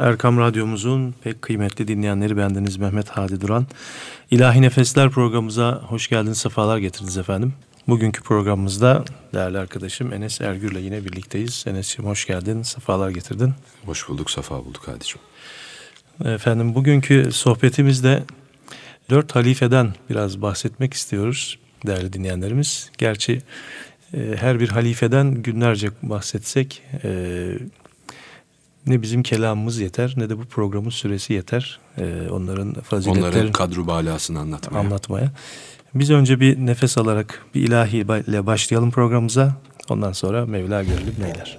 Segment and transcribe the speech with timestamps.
[0.00, 3.66] Erkam Radyomuzun pek kıymetli dinleyenleri bendeniz Mehmet Hadi Duran.
[4.30, 7.54] İlahi Nefesler programımıza hoş geldiniz, sefalar getirdiniz efendim.
[7.88, 11.64] Bugünkü programımızda değerli arkadaşım Enes Ergür'le yine birlikteyiz.
[11.66, 13.54] Enes'ciğim hoş geldin, sefalar getirdin.
[13.86, 15.20] Hoş bulduk, sefa bulduk Hadi'cim.
[16.24, 18.22] Efendim bugünkü sohbetimizde
[19.10, 22.90] dört halifeden biraz bahsetmek istiyoruz değerli dinleyenlerimiz.
[22.98, 23.42] Gerçi
[24.14, 27.50] e, her bir halifeden günlerce bahsetsek e,
[28.90, 31.80] ne bizim kelamımız yeter ne de bu programın süresi yeter.
[31.98, 34.80] E, onların faziletlerini onların kadru balasını anlatmaya.
[34.80, 35.32] anlatmaya.
[35.94, 39.54] Biz önce bir nefes alarak bir ilahi ile başlayalım programımıza.
[39.88, 41.58] Ondan sonra Mevla görülüp neyler.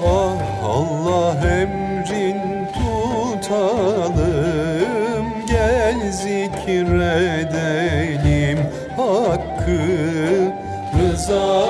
[0.00, 4.12] Ah Allah emrin tutalım
[5.48, 7.52] Gel zikredelim
[8.96, 9.82] Hakkı
[10.98, 11.61] rızasına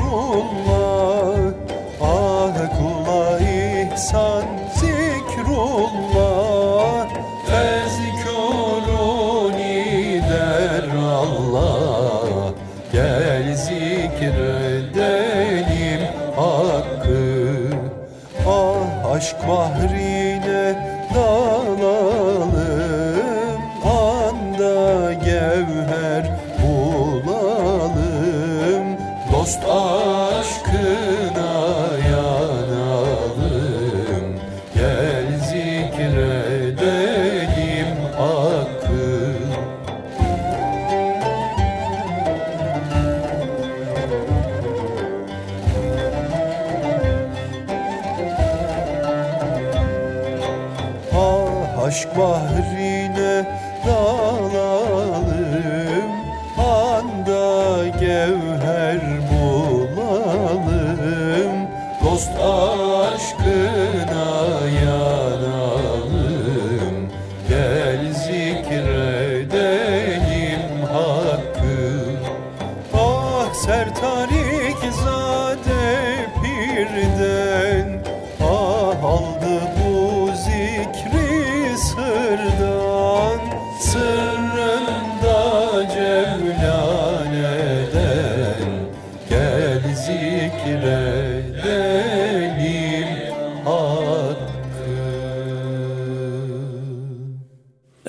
[0.00, 1.52] zikrullah.
[2.00, 4.46] Ah kula ihsan
[4.80, 6.28] zikrullah.
[7.48, 8.62] Fezkuruni
[10.30, 10.86] der
[11.20, 12.52] Allah.
[12.92, 14.92] Gel zikredelim
[16.36, 17.26] hakkı.
[18.46, 19.99] Ah aşk bahrine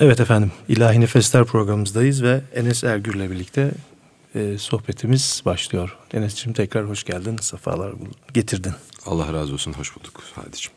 [0.02, 3.70] Evet efendim İlahi Nefesler programımızdayız ve Enes Ergür'le birlikte
[4.34, 5.96] e, sohbetimiz başlıyor.
[6.14, 7.92] Enes'ciğim tekrar hoş geldin, sefalar
[8.34, 8.72] getirdin.
[9.06, 10.72] Allah razı olsun, hoş bulduk Hadi'cim.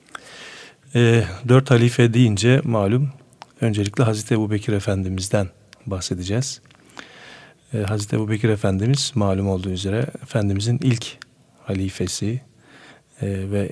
[0.95, 3.09] E, dört halife deyince malum
[3.61, 5.49] öncelikle Hazreti Ebu Bekir Efendimiz'den
[5.85, 6.61] bahsedeceğiz.
[7.73, 11.05] E, Hazreti Ebu Bekir Efendimiz malum olduğu üzere Efendimizin ilk
[11.63, 12.41] halifesi
[13.21, 13.71] e, ve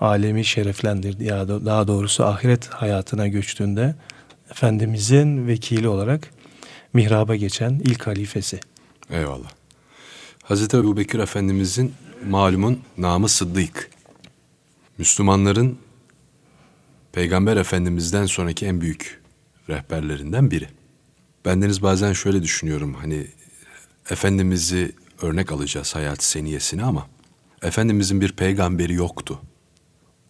[0.00, 1.24] alemi şereflendirdi.
[1.24, 3.94] Ya da daha doğrusu ahiret hayatına göçtüğünde
[4.52, 6.30] Efendimizin vekili olarak
[6.92, 8.60] mihraba geçen ilk halifesi.
[9.10, 9.50] Eyvallah.
[10.42, 11.94] Hazreti Ebu Bekir Efendimizin
[12.28, 13.90] malumun namı Sıddık.
[14.98, 15.78] Müslümanların
[17.12, 19.20] Peygamber Efendimiz'den sonraki en büyük
[19.68, 20.68] rehberlerinden biri.
[21.44, 23.26] Bendeniz bazen şöyle düşünüyorum hani
[24.10, 24.92] Efendimiz'i
[25.22, 27.06] örnek alacağız hayat seniyesine ama
[27.62, 29.40] Efendimizin bir peygamberi yoktu.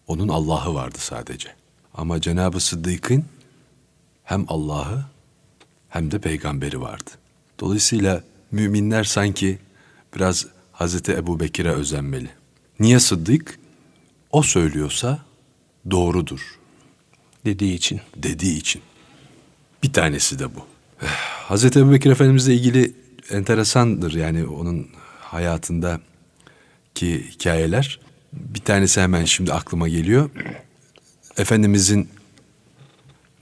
[0.07, 1.49] Onun Allah'ı vardı sadece.
[1.93, 3.25] Ama Cenab-ı Sıddık'ın
[4.23, 5.05] hem Allah'ı
[5.89, 7.09] hem de peygamberi vardı.
[7.59, 9.59] Dolayısıyla müminler sanki
[10.15, 12.29] biraz Hazreti Ebu Bekir'e özenmeli.
[12.79, 13.59] Niye Sıddık?
[14.31, 15.19] O söylüyorsa
[15.91, 16.59] doğrudur
[17.45, 18.01] dediği için.
[18.15, 18.81] dediği için.
[19.83, 20.65] Bir tanesi de bu.
[21.47, 22.93] Hazreti Ebu Bekir Efendimizle ilgili
[23.29, 24.87] enteresandır yani onun
[25.19, 26.01] hayatında
[26.95, 27.99] ki hikayeler.
[28.33, 30.29] Bir tanesi hemen şimdi aklıma geliyor.
[31.37, 32.09] Efendimizin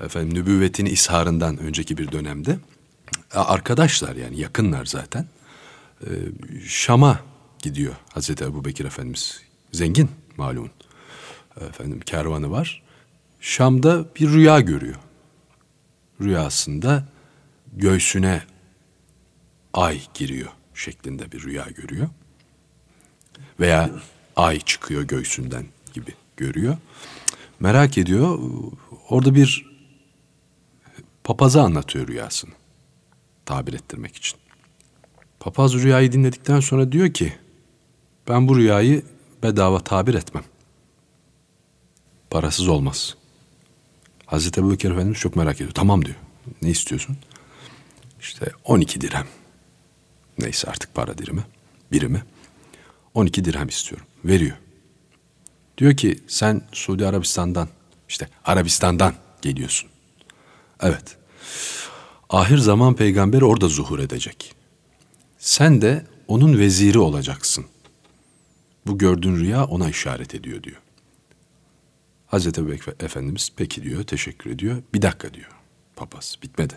[0.03, 2.57] efendim nübüvvetini isharından önceki bir dönemde
[3.33, 5.25] arkadaşlar yani yakınlar zaten.
[6.01, 6.09] Ee,
[6.67, 7.19] Şam'a
[7.59, 9.41] gidiyor Hazreti Ebu Bekir Efendimiz.
[9.71, 10.71] Zengin malumun.
[11.69, 12.83] Efendim kervanı var.
[13.39, 14.95] Şam'da bir rüya görüyor.
[16.21, 17.07] Rüyasında
[17.73, 18.43] göğsüne
[19.73, 22.07] ay giriyor şeklinde bir rüya görüyor.
[23.59, 23.89] Veya
[24.35, 26.77] ay çıkıyor göğsünden gibi görüyor.
[27.59, 28.39] Merak ediyor.
[29.09, 29.70] Orada bir
[31.31, 32.51] papaza anlatıyor rüyasını.
[33.45, 34.39] Tabir ettirmek için.
[35.39, 37.33] Papaz rüyayı dinledikten sonra diyor ki
[38.27, 39.03] ben bu rüyayı
[39.43, 40.43] bedava tabir etmem.
[42.29, 43.15] Parasız olmaz.
[44.25, 45.71] Hazreti Ebu Bekir Efendimiz çok merak ediyor.
[45.71, 46.17] Tamam diyor.
[46.61, 47.17] Ne istiyorsun?
[48.19, 49.27] İşte 12 dirhem.
[50.39, 51.43] Neyse artık para dirimi.
[51.91, 52.23] Birimi.
[53.13, 54.07] 12 dirhem istiyorum.
[54.25, 54.57] Veriyor.
[55.77, 57.67] Diyor ki sen Suudi Arabistan'dan
[58.09, 59.89] işte Arabistan'dan geliyorsun.
[60.81, 61.20] Evet.
[62.29, 64.55] Ahir zaman peygamberi orada zuhur edecek.
[65.37, 67.65] Sen de onun veziri olacaksın.
[68.87, 70.81] Bu gördüğün rüya ona işaret ediyor diyor.
[72.27, 74.83] Hazreti Bekir Efendimiz peki diyor, teşekkür ediyor.
[74.93, 75.61] Bir dakika diyor
[76.01, 76.73] papaz, bitmedi.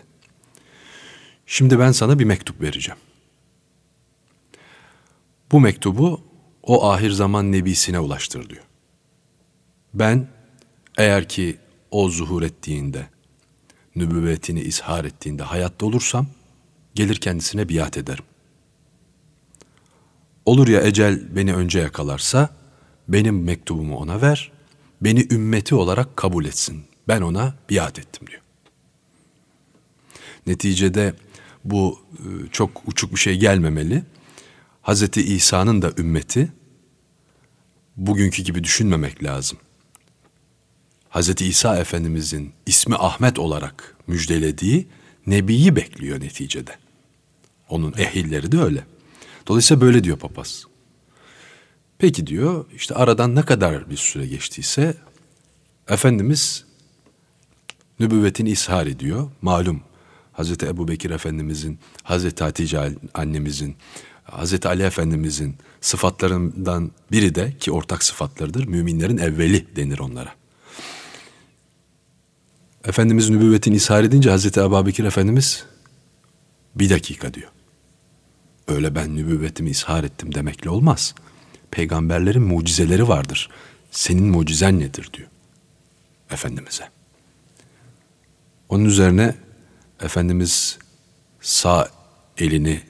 [1.45, 2.99] Şimdi ben sana bir mektup vereceğim.
[5.51, 6.21] Bu mektubu
[6.63, 8.63] o ahir zaman nebisine ulaştır diyor.
[9.93, 10.27] Ben
[10.97, 11.57] eğer ki
[11.91, 13.09] o zuhur ettiğinde,
[13.95, 16.27] nübüvvetini izhar ettiğinde hayatta olursam,
[16.95, 18.23] gelir kendisine biat ederim.
[20.45, 22.49] Olur ya ecel beni önce yakalarsa,
[23.07, 24.51] benim mektubumu ona ver,
[25.01, 26.83] beni ümmeti olarak kabul etsin.
[27.07, 28.41] Ben ona biat ettim diyor.
[30.47, 31.13] Neticede
[31.63, 34.03] bu e, çok uçuk bir şey gelmemeli.
[34.81, 36.51] Hazreti İsa'nın da ümmeti
[37.97, 39.57] bugünkü gibi düşünmemek lazım.
[41.15, 44.87] Hazreti İsa Efendimizin ismi Ahmet olarak müjdelediği
[45.27, 46.71] Nebi'yi bekliyor neticede.
[47.69, 48.83] Onun ehilleri de öyle.
[49.47, 50.65] Dolayısıyla böyle diyor papaz.
[51.97, 54.97] Peki diyor işte aradan ne kadar bir süre geçtiyse
[55.89, 56.65] Efendimiz
[57.99, 59.29] nübüvvetini ishar ediyor.
[59.41, 59.81] Malum
[60.33, 63.75] Hazreti Ebu Bekir Efendimizin, Hazreti Hatice annemizin,
[64.23, 68.67] Hazreti Ali Efendimizin sıfatlarından biri de ki ortak sıfatlarıdır.
[68.67, 70.44] Müminlerin evveli denir onlara.
[72.87, 75.65] Efendimiz nübüvvetini ishar edince Hazreti Ebu Bekir Efendimiz
[76.75, 77.49] bir dakika diyor.
[78.67, 81.15] Öyle ben nübüvvetimi ishar ettim demekle olmaz.
[81.71, 83.49] Peygamberlerin mucizeleri vardır.
[83.91, 85.27] Senin mucizen nedir diyor.
[86.31, 86.89] Efendimiz'e.
[88.69, 89.35] Onun üzerine
[90.01, 90.77] Efendimiz
[91.41, 91.89] sağ
[92.37, 92.81] elini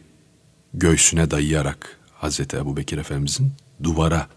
[0.74, 3.53] göğsüne dayayarak Hazreti Ebu Bekir Efendimizin
[3.83, 4.27] duvara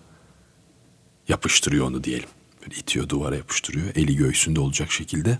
[1.28, 2.28] yapıştırıyor onu diyelim.
[2.68, 3.86] Böyle itiyor duvara yapıştırıyor.
[3.94, 5.38] Eli göğsünde olacak şekilde.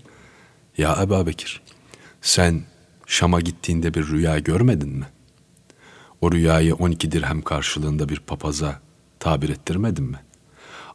[0.77, 1.61] Ya Ebu Bekir
[2.21, 2.61] sen
[3.05, 5.07] Şam'a gittiğinde bir rüya görmedin mi?
[6.21, 8.81] O rüyayı 12 dirhem karşılığında bir papaza
[9.19, 10.19] tabir ettirmedin mi?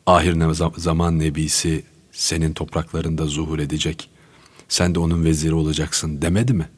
[0.07, 0.37] Ahir
[0.77, 4.11] zaman nebisi senin topraklarında zuhur edecek.
[4.69, 6.69] Sen de onun veziri olacaksın demedi mi?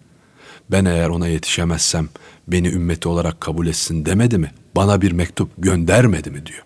[0.71, 2.09] Ben eğer ona yetişemezsem
[2.49, 4.53] beni ümmeti olarak kabul etsin demedi mi?
[4.77, 6.65] Bana bir mektup göndermedi mi diyor.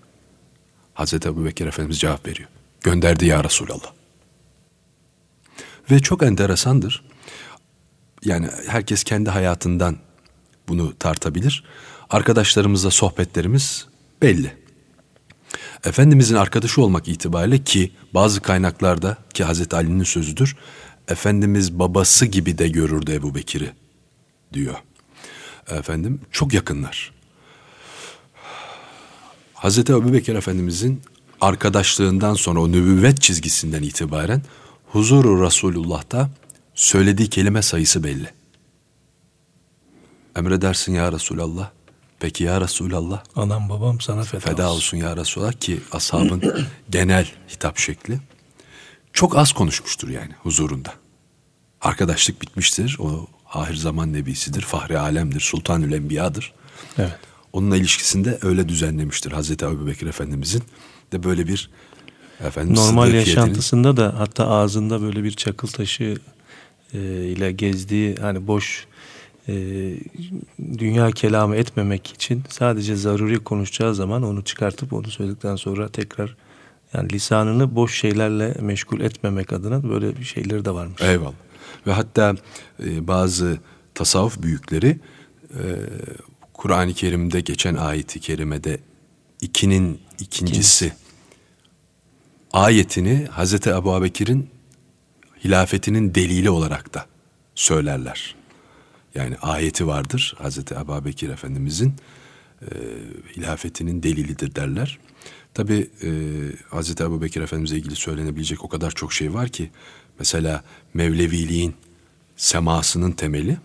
[0.95, 2.49] Hazreti Ebu Bekir Efendimiz cevap veriyor.
[2.81, 3.93] Gönderdi ya Resulallah.
[5.91, 7.05] Ve çok enteresandır.
[8.25, 9.97] Yani herkes kendi hayatından
[10.69, 11.65] bunu tartabilir.
[12.11, 13.87] Arkadaşlarımızla sohbetlerimiz
[14.23, 14.57] belli.
[15.85, 20.57] Efendimizin arkadaşı olmak itibariyle ki bazı kaynaklarda ki Hazreti Ali'nin sözüdür.
[21.09, 23.73] Efendimiz babası gibi de görürdü Ebu Bekir'i
[24.53, 24.75] diyor.
[25.71, 27.13] Efendim çok yakınlar.
[29.55, 31.03] Hazreti Ebu Bekir Efendimizin
[31.41, 34.43] arkadaşlığından sonra o nübüvvet çizgisinden itibaren
[34.93, 36.31] huzuru Resulullah'ta
[36.75, 38.31] söylediği kelime sayısı belli.
[40.37, 41.71] Emredersin ya Resulallah.
[42.21, 43.23] Peki ya Resulallah.
[43.37, 44.77] Anam babam sana feda, feda olsun.
[44.77, 46.43] olsun ya Resulallah ki ashabın
[46.91, 48.19] genel hitap şekli.
[49.13, 50.95] Çok az konuşmuştur yani huzurunda.
[51.81, 52.97] Arkadaşlık bitmiştir.
[53.01, 56.53] O ahir zaman nebisidir, fahri alemdir, sultanül enbiyadır.
[56.99, 57.19] Evet.
[57.53, 60.63] Onunla ilişkisinde öyle düzenlemiştir Hazreti Ebu Bekir Efendimizin
[61.13, 61.71] de böyle bir
[62.47, 66.17] efendim, normal yaşantısında da hatta ağzında böyle bir çakıl taşı
[66.95, 68.87] e, ile gezdiği hani boş
[69.49, 69.55] e,
[70.79, 76.37] dünya kelamı etmemek için sadece zaruri konuşacağı zaman onu çıkartıp onu söyledikten sonra tekrar
[76.95, 81.03] yani lisanını boş şeylerle meşgul etmemek adına böyle bir şeyleri de varmış.
[81.03, 81.33] Eyvallah.
[81.87, 82.35] Ve hatta
[82.85, 83.59] e, bazı
[83.95, 85.01] tasavvuf büyükleri
[85.51, 85.63] e,
[86.55, 88.81] Kur'an-ı Kerim'de geçen ayeti kerimede
[89.41, 91.03] ikinin ikincisi İkinci.
[92.53, 94.51] ayetini Hazreti Ebu Bekir'in
[95.45, 97.07] hilafetinin delili olarak da
[97.55, 98.35] söylerler.
[99.15, 101.95] Yani ayeti vardır Hazreti Ebu Bekir Efendimizin
[102.63, 102.67] e,
[103.37, 104.99] hilafetinin delilidir derler.
[105.55, 106.11] Tabi e,
[106.71, 109.71] Hazreti Ebu Bekir Efendimiz'e ilgili söylenebilecek o kadar çok şey var ki
[110.19, 111.75] mesela Mevleviliğin
[112.37, 113.59] semasının temeli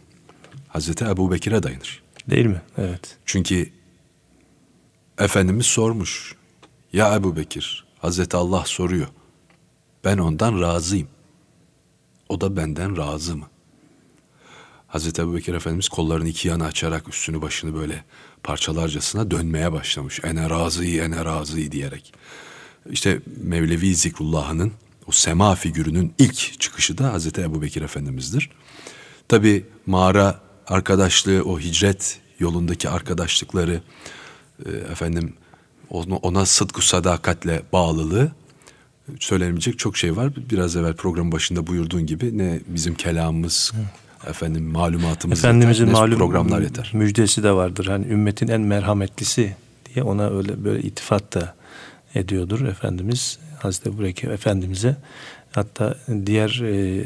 [0.67, 2.03] Hazreti Ebu Bekir'e dayanır.
[2.29, 2.61] Değil mi?
[2.77, 3.17] Evet.
[3.25, 3.69] Çünkü
[5.19, 6.35] Efendimiz sormuş.
[6.93, 9.07] Ya Ebu Bekir, Hazreti Allah soruyor.
[10.03, 11.07] Ben ondan razıyım.
[12.29, 13.45] O da benden razı mı?
[14.87, 18.03] Hazreti Ebu Bekir Efendimiz kollarını iki yana açarak üstünü başını böyle
[18.43, 20.19] parçalarcasına dönmeye başlamış.
[20.23, 22.13] Ene razıyı, ene razıyı diyerek.
[22.89, 24.71] İşte Mevlevi Zikrullah'ın
[25.07, 28.49] o sema figürünün ilk çıkışı da Hazreti Ebu Bekir Efendimiz'dir.
[29.27, 33.81] Tabi mağara arkadaşlığı, o hicret yolundaki arkadaşlıkları,
[34.91, 35.33] efendim
[35.89, 38.31] ona, ona sıdku sadakatle bağlılığı
[39.19, 40.31] söylenebilecek çok şey var.
[40.51, 44.29] Biraz evvel program başında buyurduğun gibi ne bizim kelamımız, Hı.
[44.29, 46.91] efendim malumatımız Efendimizin yeter, malum programlar yeter.
[46.93, 47.85] müjdesi de vardır.
[47.85, 49.55] Hani ümmetin en merhametlisi
[49.93, 51.55] diye ona öyle böyle itifat da
[52.15, 54.95] ediyordur Efendimiz Hazreti Ebu Efendimiz'e.
[55.51, 55.95] Hatta
[56.25, 57.03] diğer e,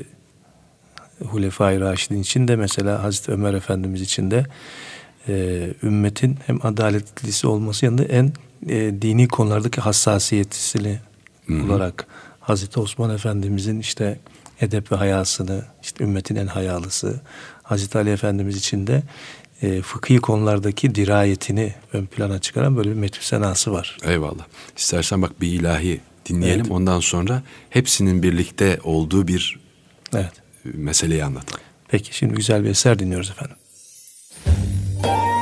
[1.25, 4.46] Hulefai Raşidin için de mesela Hazreti Ömer Efendimiz için de
[5.29, 8.33] e, ümmetin hem adaletlisi olması yanında en
[8.67, 11.00] e, dini konulardaki hassasiyetlisini
[11.50, 12.07] olarak
[12.39, 14.19] Hazreti Osman Efendimizin işte
[14.62, 17.19] edep ve hayasını, işte ümmetin en hayalısı,
[17.63, 19.03] Hazreti Ali Efendimiz için de
[19.62, 23.98] e, fıkhi konulardaki dirayetini ön plana çıkaran böyle bir metü senası var.
[24.03, 24.45] Eyvallah.
[24.77, 26.62] İstersen bak bir ilahi dinleyelim.
[26.62, 26.71] Evet.
[26.71, 29.59] Ondan sonra hepsinin birlikte olduğu bir
[30.13, 30.33] evet.
[30.63, 31.63] meseleyi anlatalım.
[31.88, 33.55] Peki şimdi güzel bir eser dinliyoruz efendim.
[35.01, 35.38] Bye.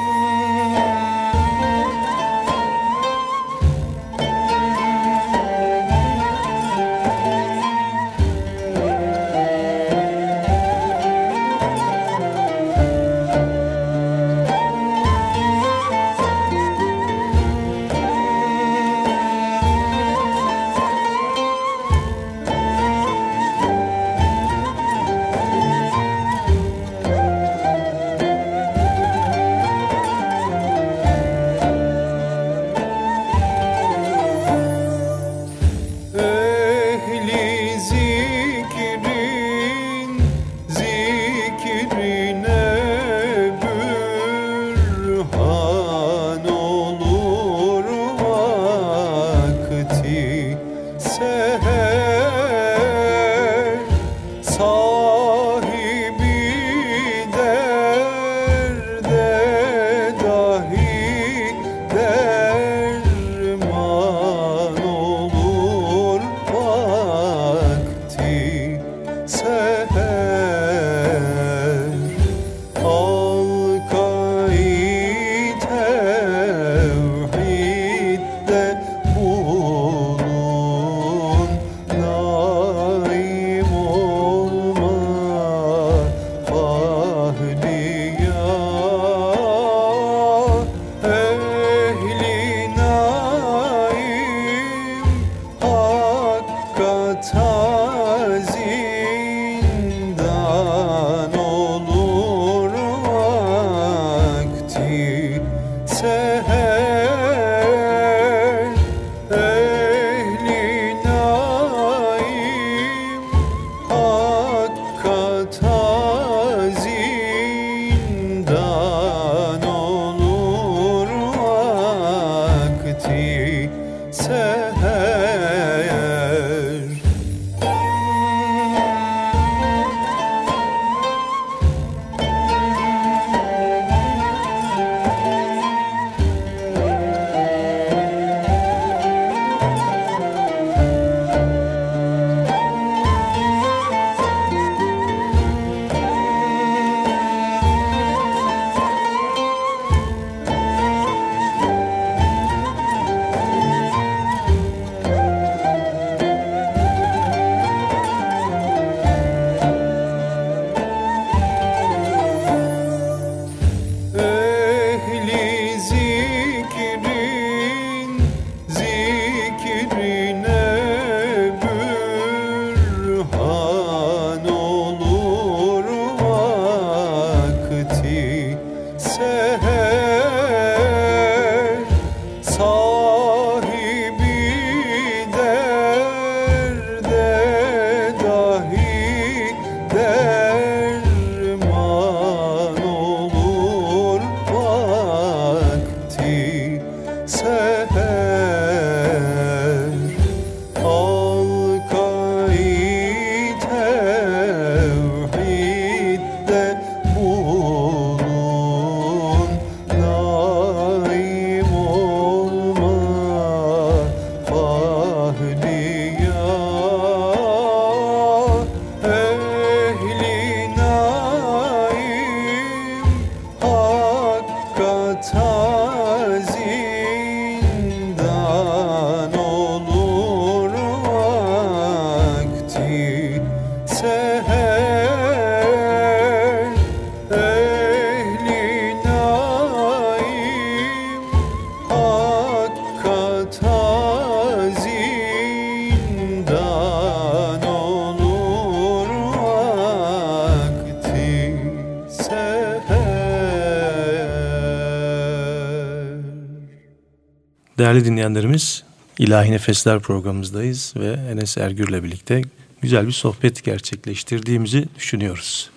[257.98, 258.84] Değerli dinleyenlerimiz,
[259.20, 262.42] İlahi Nefesler programımızdayız ve Enes Ergür'le birlikte
[262.82, 265.70] güzel bir sohbet gerçekleştirdiğimizi düşünüyoruz.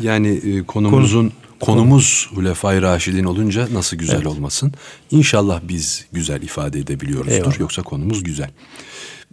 [0.00, 4.26] Yani e, konumuzun konumuz Hulefai Raşidin olunca nasıl güzel Evet.
[4.26, 4.72] olmasın?
[5.10, 7.32] İnşallah biz güzel ifade edebiliyoruzdur.
[7.32, 7.60] Eyvallah.
[7.60, 8.50] Yoksa konumuz güzel.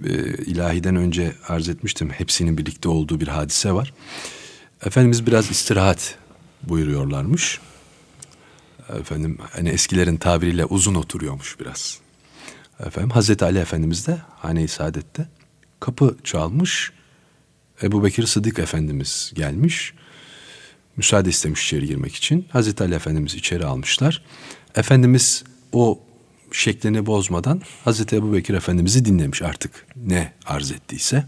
[0.06, 0.10] Ee,
[0.46, 2.10] ilahiden önce arz etmiştim.
[2.10, 3.94] Hepsinin birlikte olduğu bir hadise var.
[4.86, 6.16] Efendimiz biraz istirahat
[6.64, 7.60] buyuruyorlarmış.
[9.00, 12.00] Efendim hani eskilerin tabiriyle uzun oturuyormuş biraz.
[12.86, 15.28] Efendim Hazreti Ali Efendimiz de Hane-i Saadet'te
[15.80, 16.92] kapı çalmış.
[17.84, 19.94] Ebu Bekir Sıddık Efendimiz gelmiş.
[20.98, 22.46] Müsaade istemiş içeri girmek için.
[22.50, 24.24] Hazreti Ali Efendimiz içeri almışlar.
[24.76, 25.44] Efendimiz
[25.74, 26.00] o
[26.52, 31.26] şeklini bozmadan Hazreti Ebu Bekir Efendimiz'i dinlemiş artık ne arz ettiyse.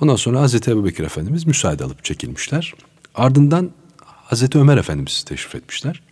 [0.00, 2.74] Ondan sonra Hazreti Ebu Bekir Efendimiz müsaade alıp çekilmişler.
[3.14, 3.70] Ardından
[4.04, 6.02] Hazreti Ömer Efendimiz teşrif etmişler.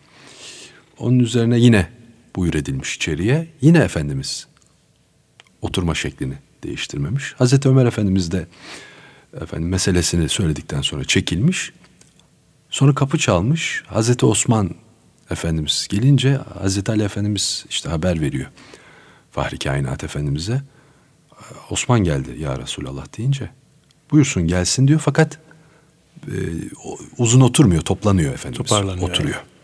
[0.99, 1.96] Onun üzerine yine
[2.37, 3.49] buyur edilmiş içeriye.
[3.61, 4.47] Yine Efendimiz
[5.63, 7.35] oturma şeklini değiştirmemiş.
[7.39, 8.47] Hazreti Ömer Efendimiz de
[9.43, 11.73] efendim meselesini söyledikten sonra çekilmiş.
[12.71, 13.83] Sonra kapı çalmış.
[13.87, 14.75] Hazreti Osman
[15.31, 18.51] Efendimiz gelince Hazreti Ali Efendimiz işte haber veriyor.
[19.31, 20.63] Fahri Kainat Efendimiz'e.
[21.71, 23.51] Osman geldi ya Resulallah deyince.
[24.11, 25.39] Buyursun gelsin diyor fakat
[26.27, 26.37] e,
[27.19, 28.69] uzun oturmuyor toplanıyor Efendimiz.
[28.69, 29.35] Toparlanıyor, Oturuyor.
[29.35, 29.56] Sonra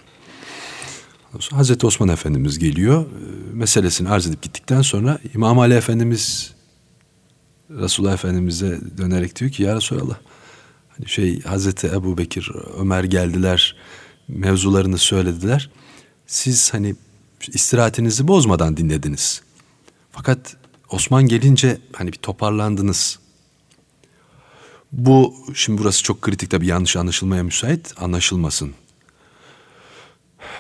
[1.51, 3.03] Hazreti Osman Efendimiz geliyor.
[3.03, 3.07] e,
[3.53, 6.55] Meselesini arz edip gittikten sonra İmam Ali Efendimiz
[7.71, 10.17] Resulullah Efendimiz'e dönerek diyor ki ya Resulallah
[10.89, 13.77] hani şey Hazreti Ebu Bekir, Ömer geldiler
[14.29, 15.71] mevzularını söylediler.
[16.27, 16.95] Siz hani
[17.49, 19.43] istirahatinizi bozmadan dinlediniz.
[20.11, 20.57] Fakat
[20.91, 23.19] Osman gelince hani bir toparlandınız.
[24.93, 28.75] Bu şimdi burası çok kritik tabii yanlış anlaşılmaya müsait anlaşılmasın.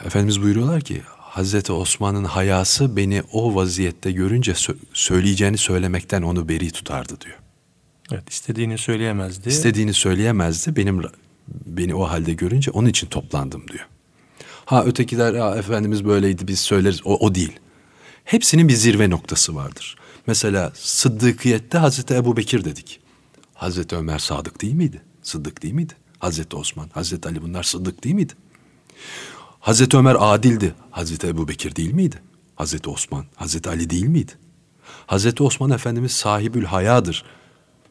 [0.04, 6.70] Efendimiz buyuruyorlar ki Hazreti Osman'ın hayası beni o vaziyette görünce sö- söyleyeceğini söylemekten onu beri
[6.70, 7.38] tutardı diyor.
[8.12, 9.48] Evet, istediğini söyleyemezdi.
[9.48, 10.76] İstediğini söyleyemezdi.
[10.76, 11.02] Benim
[11.48, 13.86] beni o halde görünce onun için toplandım diyor.
[14.64, 17.52] Ha ötekiler ha, efendimiz böyleydi biz söyleriz o, o değil.
[18.24, 19.96] Hepsinin bir zirve noktası vardır.
[20.26, 23.00] Mesela Sıddıkiyette Hazreti Ebu Bekir dedik.
[23.54, 25.02] Hazreti Ömer sadık değil miydi?
[25.22, 25.92] Sıddık değil miydi?
[26.18, 28.32] Hazreti Osman, Hazreti Ali bunlar sıddık değil miydi?
[29.62, 30.74] Hazreti Ömer adildi.
[30.90, 32.22] Hazreti Ebu Bekir değil miydi?
[32.56, 34.32] Hazreti Osman, Hazreti Ali değil miydi?
[35.06, 37.24] Hazreti Osman Efendimiz sahibül hayadır.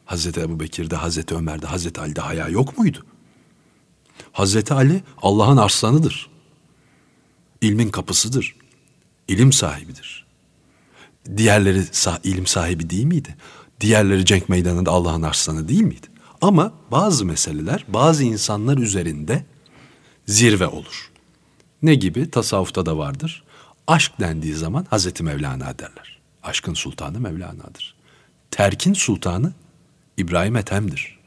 [0.04, 3.06] Hazreti Ebu Bekir'de, Hazreti Ömer'de, Hazreti Ali'de haya yok muydu?
[4.32, 6.30] Hazreti Ali Allah'ın arslanıdır.
[7.60, 8.56] İlmin kapısıdır.
[9.28, 10.26] İlim sahibidir.
[11.36, 13.36] Diğerleri sah- ilim sahibi değil miydi?
[13.80, 16.06] Diğerleri cenk meydanında Allah'ın arslanı değil miydi?
[16.40, 19.44] Ama bazı meseleler bazı insanlar üzerinde
[20.26, 21.11] zirve olur.
[21.82, 22.30] Ne gibi?
[22.30, 23.42] Tasavvufta da vardır.
[23.86, 26.18] Aşk dendiği zaman Hazreti Mevlana derler.
[26.42, 27.94] Aşkın sultanı Mevlana'dır.
[28.50, 29.52] Terkin sultanı
[30.16, 31.18] İbrahim Ethem'dir.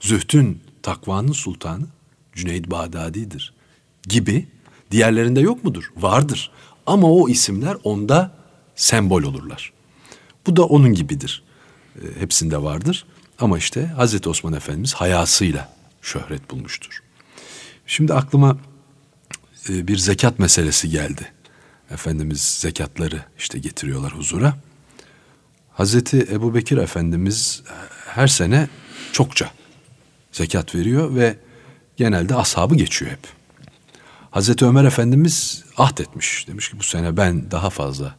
[0.00, 1.86] Zühtün, takvanın sultanı
[2.32, 3.54] Cüneyd Bağdadi'dir.
[4.08, 4.46] Gibi
[4.90, 5.92] diğerlerinde yok mudur?
[5.96, 6.50] Vardır.
[6.86, 8.34] Ama o isimler onda
[8.74, 9.72] sembol olurlar.
[10.46, 11.42] Bu da onun gibidir.
[11.96, 13.04] E, hepsinde vardır.
[13.38, 15.72] Ama işte Hazreti Osman Efendimiz hayasıyla
[16.02, 17.02] şöhret bulmuştur.
[17.86, 18.58] Şimdi aklıma
[19.68, 21.32] e, bir zekat meselesi geldi.
[21.90, 24.56] Efendimiz zekatları işte getiriyorlar huzura.
[25.72, 27.62] Hazreti Ebu Bekir Efendimiz
[28.06, 28.68] her sene
[29.12, 29.50] çokça
[30.32, 31.36] zekat veriyor ve
[31.96, 33.28] genelde ashabı geçiyor hep.
[34.30, 36.48] Hazreti Ömer Efendimiz ahdetmiş.
[36.48, 38.16] Demiş ki bu sene ben daha fazla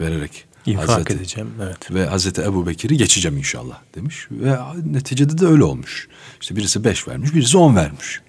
[0.00, 1.50] vererek İnfak Hazreti, edeceğim.
[1.62, 1.90] Evet.
[1.90, 4.28] ve Hazreti Ebu Bekir'i geçeceğim inşallah demiş.
[4.30, 6.08] Ve neticede de öyle olmuş.
[6.40, 8.20] İşte birisi beş vermiş, birisi on vermiş.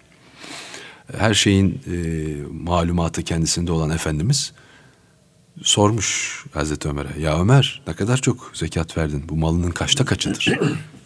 [1.18, 1.98] Her şeyin e,
[2.52, 4.54] malumatı kendisinde olan Efendimiz
[5.62, 7.22] sormuş Hazreti Ömer'e.
[7.22, 9.24] Ya Ömer ne kadar çok zekat verdin?
[9.30, 10.60] Bu malının kaçta kaçıdır?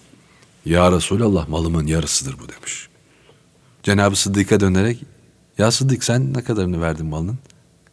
[0.66, 2.88] ya Resulallah malımın yarısıdır bu demiş.
[3.84, 5.04] Cenab-ı Sıddık'a dönerek
[5.58, 7.38] ya Sıddık sen ne kadarını verdin malının?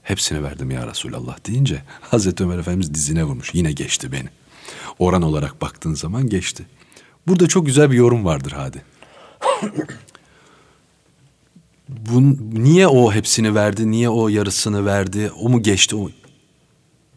[0.02, 3.54] Hepsini verdim ya Resulallah deyince Hazreti Ömer Efendimiz dizine vurmuş.
[3.54, 4.28] Yine geçti beni.
[4.98, 6.66] Oran olarak baktığın zaman geçti.
[7.26, 8.82] Burada çok güzel bir yorum vardır hadi.
[11.88, 15.96] Bun, niye o hepsini verdi, niye o yarısını verdi, o mu geçti?
[15.96, 16.10] O...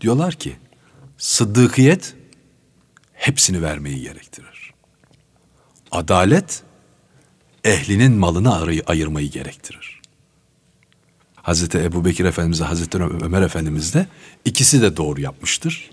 [0.02, 0.56] Diyorlar ki
[1.18, 2.16] sıddıkiyet
[3.14, 4.74] hepsini vermeyi gerektirir.
[5.92, 6.64] Adalet
[7.64, 10.02] ehlinin malını arayı, ayırmayı gerektirir.
[11.36, 14.08] Hazreti Ebu Bekir Efendimiz, Hazreti Ömer Efendimiz de
[14.46, 15.90] ikisi de doğru yapmıştır.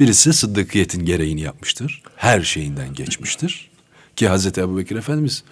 [0.00, 2.02] Birisi sıddıkiyetin gereğini yapmıştır.
[2.16, 3.70] Her şeyinden geçmiştir.
[4.16, 5.44] Ki Hazreti Ebu Bekir Efendimiz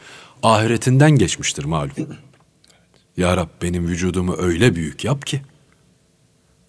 [0.47, 2.17] ahiretinden geçmiştir malum.
[3.17, 5.43] Ya Rab benim vücudumu öyle büyük yap ki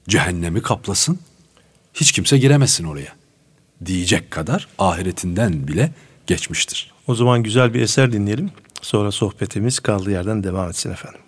[0.09, 1.19] cehennemi kaplasın.
[1.93, 3.15] Hiç kimse giremesin oraya.
[3.85, 5.91] Diyecek kadar ahiretinden bile
[6.27, 6.93] geçmiştir.
[7.07, 8.51] O zaman güzel bir eser dinleyelim.
[8.81, 11.21] Sonra sohbetimiz kaldığı yerden devam etsin efendim.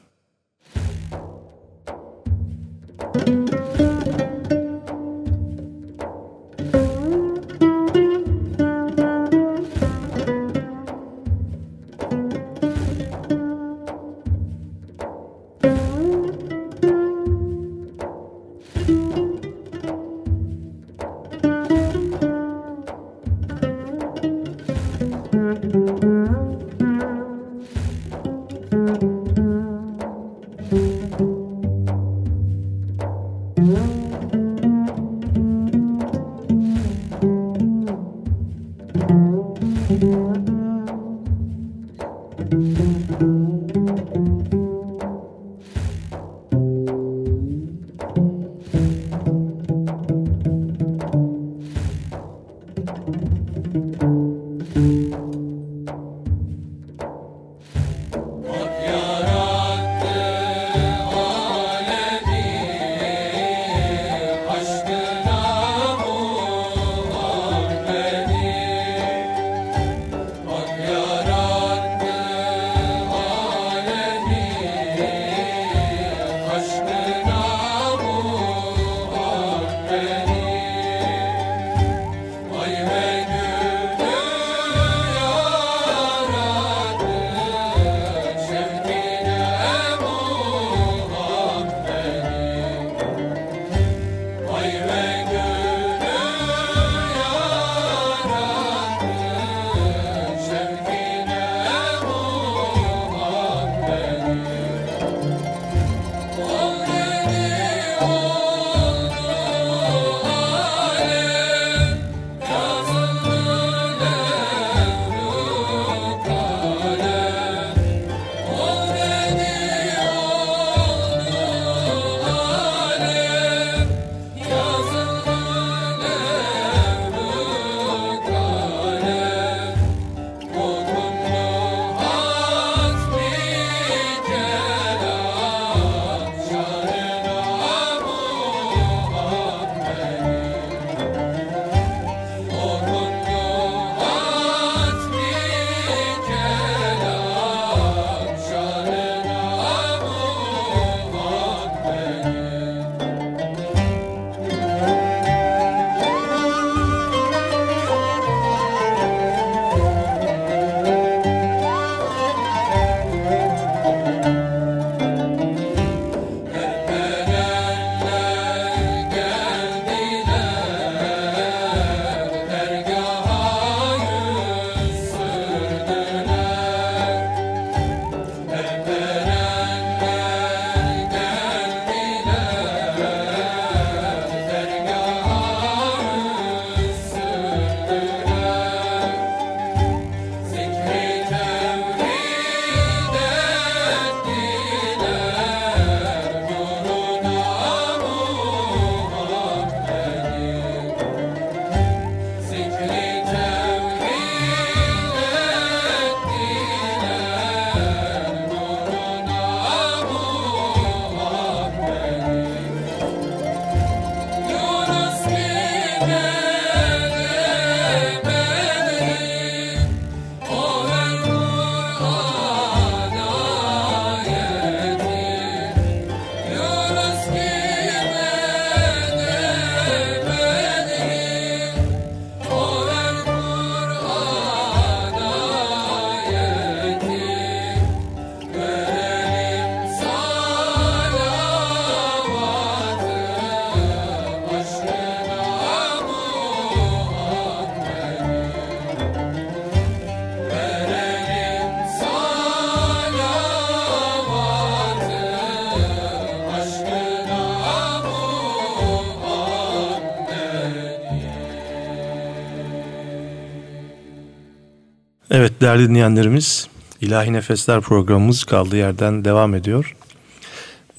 [265.59, 266.67] Evet değerli dinleyenlerimiz
[267.01, 269.95] İlahi Nefesler programımız kaldığı yerden devam ediyor.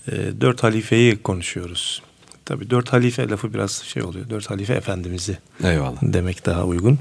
[0.08, 2.02] E, dört halifeyi konuşuyoruz.
[2.44, 4.30] Tabi dört halife lafı biraz şey oluyor.
[4.30, 5.98] Dört halife efendimizi Eyvallah.
[6.02, 6.98] demek daha uygun.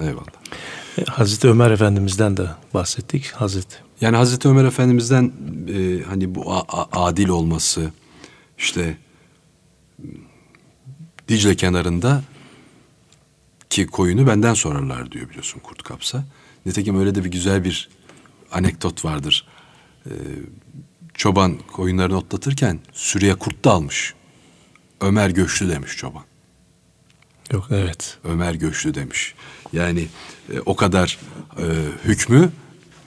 [0.00, 0.26] Eyvallah.
[0.98, 3.30] E, Hazreti Ömer Efendimiz'den de bahsettik.
[3.30, 5.32] Hazreti Yani Hazreti Ömer Efendimiz'den
[5.68, 7.90] e, hani bu adil olması,
[8.58, 8.96] işte
[11.28, 12.22] Dicle kenarında
[13.70, 16.24] ki koyunu benden sorarlar diyor biliyorsun kurt kapsa.
[16.66, 17.88] Nitekim öyle de bir güzel bir
[18.52, 19.46] anekdot vardır.
[20.06, 20.10] Ee,
[21.14, 24.14] çoban koyunlarını otlatırken sürüye kurt da almış.
[25.00, 26.22] Ömer Göçlü demiş çoban.
[27.52, 28.18] Yok evet.
[28.24, 29.34] Ömer Göçlü demiş.
[29.72, 30.08] Yani
[30.52, 31.18] e, o kadar
[31.58, 31.64] e,
[32.04, 32.50] hükmü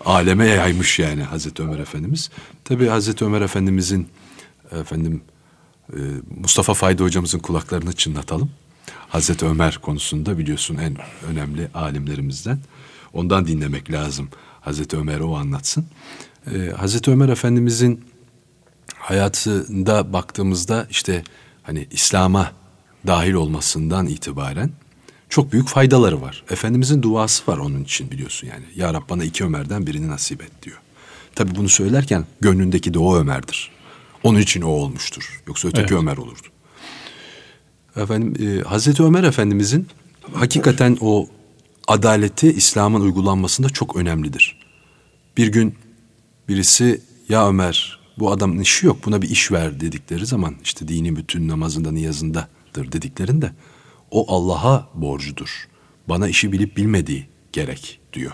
[0.06, 2.30] aleme yaymış yani Hazreti Ömer Efendimiz.
[2.63, 4.08] Tabi Hazreti Ömer Efendimizin
[4.72, 5.22] efendim
[5.93, 6.00] e,
[6.41, 8.52] Mustafa Fayda hocamızın kulaklarını çınlatalım.
[9.10, 10.98] Hazreti Ömer konusunda biliyorsun en
[11.30, 12.60] önemli alimlerimizden.
[13.17, 14.30] Ondan dinlemek lazım.
[14.62, 15.86] Hazreti Ömer'e o anlatsın.
[16.53, 18.06] E, Hazreti Ömer Efendimizin
[18.95, 21.23] hayatında baktığımızda işte
[21.63, 22.51] hani İslam'a
[23.08, 24.71] dahil olmasından itibaren
[25.30, 26.43] çok büyük faydaları var.
[26.49, 28.65] Efendimizin duası var onun için biliyorsun yani.
[28.75, 30.77] Ya Rab bana iki Ömer'den birini nasip et diyor.
[31.36, 33.71] Tabi bunu söylerken gönlündeki de o Ömer'dir.
[34.23, 35.41] Onun için o olmuştur.
[35.47, 36.01] Yoksa öteki Evet.
[36.01, 36.47] Ömer olurdu.
[37.95, 39.88] Efendim e, Hazreti Ömer Efendimizin
[40.34, 41.27] hakikaten o
[41.88, 44.60] adaleti İslam'ın uygulanmasında çok önemlidir.
[45.38, 45.76] Bir gün
[46.47, 51.15] birisi ya Ömer bu adamın işi yok buna bir iş ver dedikleri zaman işte dini
[51.15, 53.52] bütün namazında niyazındadır dediklerinde
[54.12, 55.67] o Allah'a borcudur.
[56.10, 58.32] Bana işi bilip bilmediği gerek diyor.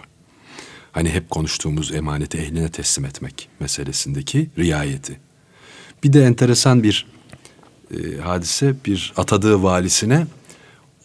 [0.92, 5.20] Hani hep konuştuğumuz emaneti ehline teslim etmek meselesindeki riayeti.
[6.04, 7.06] Bir de enteresan bir
[7.92, 10.28] e, hadise bir atadığı valisine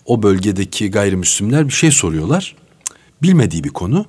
[0.08, 2.56] o bölgedeki gayrimüslimler bir şey soruyorlar.
[3.22, 4.06] Bilmediği bir konu.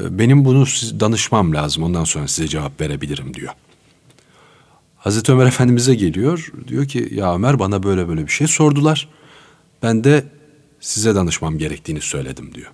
[0.00, 0.64] E, benim bunu
[1.00, 3.52] danışmam lazım ondan sonra size cevap verebilirim diyor.
[4.96, 6.52] Hazreti Ömer Efendimiz'e geliyor.
[6.68, 9.08] Diyor ki ya Ömer bana böyle böyle bir şey sordular.
[9.82, 10.24] Ben de
[10.80, 12.72] size danışmam gerektiğini söyledim diyor.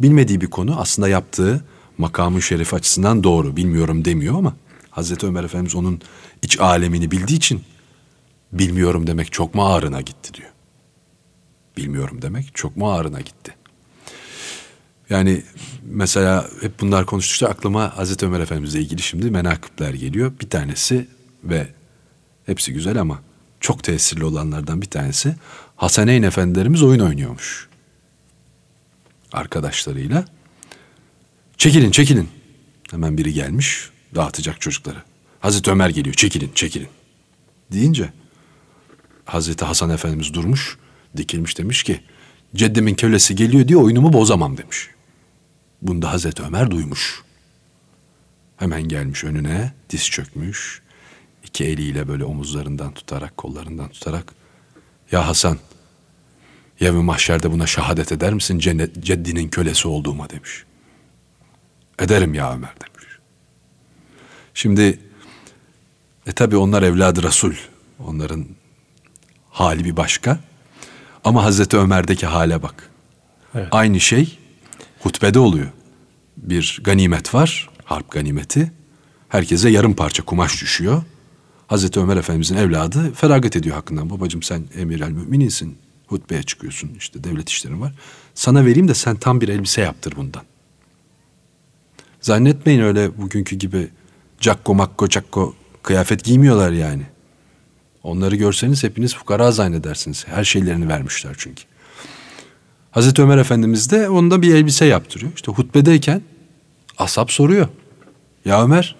[0.00, 1.64] Bilmediği bir konu aslında yaptığı
[1.98, 3.56] makamın şerefi açısından doğru.
[3.56, 4.54] Bilmiyorum demiyor ama
[4.90, 6.00] Hazreti Ömer Efendimiz onun
[6.42, 7.62] iç alemini bildiği için
[8.52, 10.49] bilmiyorum demek çok mu ağrına gitti diyor.
[11.76, 13.54] Bilmiyorum demek çok mu ağrına gitti.
[15.10, 15.42] Yani
[15.82, 20.32] mesela hep bunlar konuştukça aklıma Hazreti Ömer Efendimizle ilgili şimdi menakıpler geliyor.
[20.40, 21.08] Bir tanesi
[21.44, 21.68] ve
[22.46, 23.22] hepsi güzel ama
[23.60, 25.34] çok tesirli olanlardan bir tanesi
[25.76, 27.68] Hasaneyn Efendilerimiz oyun oynuyormuş.
[29.32, 30.24] Arkadaşlarıyla.
[31.58, 32.28] Çekilin çekilin.
[32.90, 35.02] Hemen biri gelmiş dağıtacak çocukları.
[35.40, 36.88] Hazreti Ömer geliyor çekilin çekilin.
[37.72, 38.12] Deyince
[39.24, 40.78] Hazreti Hasan Efendimiz durmuş
[41.16, 42.00] dikilmiş demiş ki
[42.54, 44.90] Ceddimin kölesi geliyor diye oyunumu bozamam demiş.
[45.82, 47.22] Bunu da Hazreti Ömer duymuş.
[48.56, 50.82] Hemen gelmiş önüne diz çökmüş.
[51.44, 54.34] iki eliyle böyle omuzlarından tutarak kollarından tutarak
[55.12, 55.58] Ya Hasan
[56.80, 60.64] Yevmi mahşerde buna şehadet eder misin cennet, ceddinin kölesi olduğuma demiş.
[61.98, 63.08] Ederim ya Ömer demiş.
[64.54, 64.98] Şimdi
[66.26, 67.54] e tabi onlar evladı Resul.
[67.98, 68.46] Onların
[69.50, 70.40] hali bir başka.
[71.24, 72.90] Ama Hazreti Ömer'deki hale bak.
[73.54, 73.68] Evet.
[73.70, 74.38] Aynı şey
[75.00, 75.68] hutbede oluyor.
[76.36, 78.72] Bir ganimet var, harp ganimeti.
[79.28, 81.02] Herkese yarım parça kumaş düşüyor.
[81.66, 84.10] Hazreti Ömer Efendimizin evladı feragat ediyor hakkından.
[84.10, 85.78] Babacığım sen emir el mümininsin.
[86.06, 87.92] Hutbeye çıkıyorsun işte devlet işlerin var.
[88.34, 90.42] Sana vereyim de sen tam bir elbise yaptır bundan.
[92.20, 93.88] Zannetmeyin öyle bugünkü gibi
[94.40, 97.02] cakko makko cakko kıyafet giymiyorlar yani.
[98.02, 100.26] Onları görseniz hepiniz fukara zannedersiniz.
[100.28, 101.62] Her şeylerini vermişler çünkü.
[102.90, 105.32] Hazreti Ömer Efendimiz de onda bir elbise yaptırıyor.
[105.34, 106.22] İşte hutbedeyken
[106.98, 107.68] asap soruyor.
[108.44, 108.96] Ya Ömer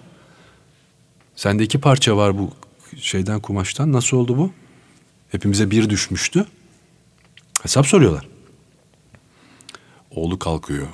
[1.35, 2.51] sende iki parça var bu
[2.97, 3.91] şeyden kumaştan.
[3.91, 4.51] Nasıl oldu bu?
[5.29, 6.45] Hepimize bir düşmüştü.
[7.61, 8.27] Hesap soruyorlar.
[10.11, 10.87] Oğlu kalkıyor.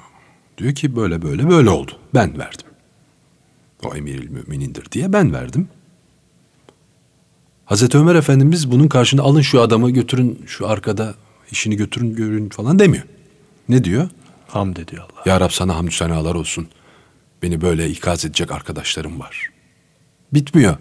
[0.58, 1.92] Diyor ki böyle böyle böyle oldu.
[2.14, 2.68] Ben verdim.
[3.84, 5.70] O emiril müminindir diye ben verdim.
[7.68, 11.16] Hazreti Ömer Efendimiz bunun karşında alın şu adamı götürün şu arkada
[11.52, 13.04] işini götürün görün falan demiyor.
[13.70, 14.10] Ne diyor?
[14.48, 15.22] Hamd ediyor Allah.
[15.26, 16.68] Ya Rab sana hamdü senalar olsun.
[17.42, 19.50] Beni böyle ikaz edecek arkadaşlarım var.
[20.34, 20.78] Bitmiyor.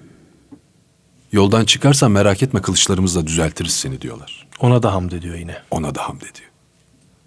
[1.33, 4.47] Yoldan çıkarsan merak etme kılıçlarımızla düzeltiriz seni diyorlar.
[4.61, 5.57] Ona da hamd ediyor yine.
[5.71, 6.51] Ona da hamd ediyor.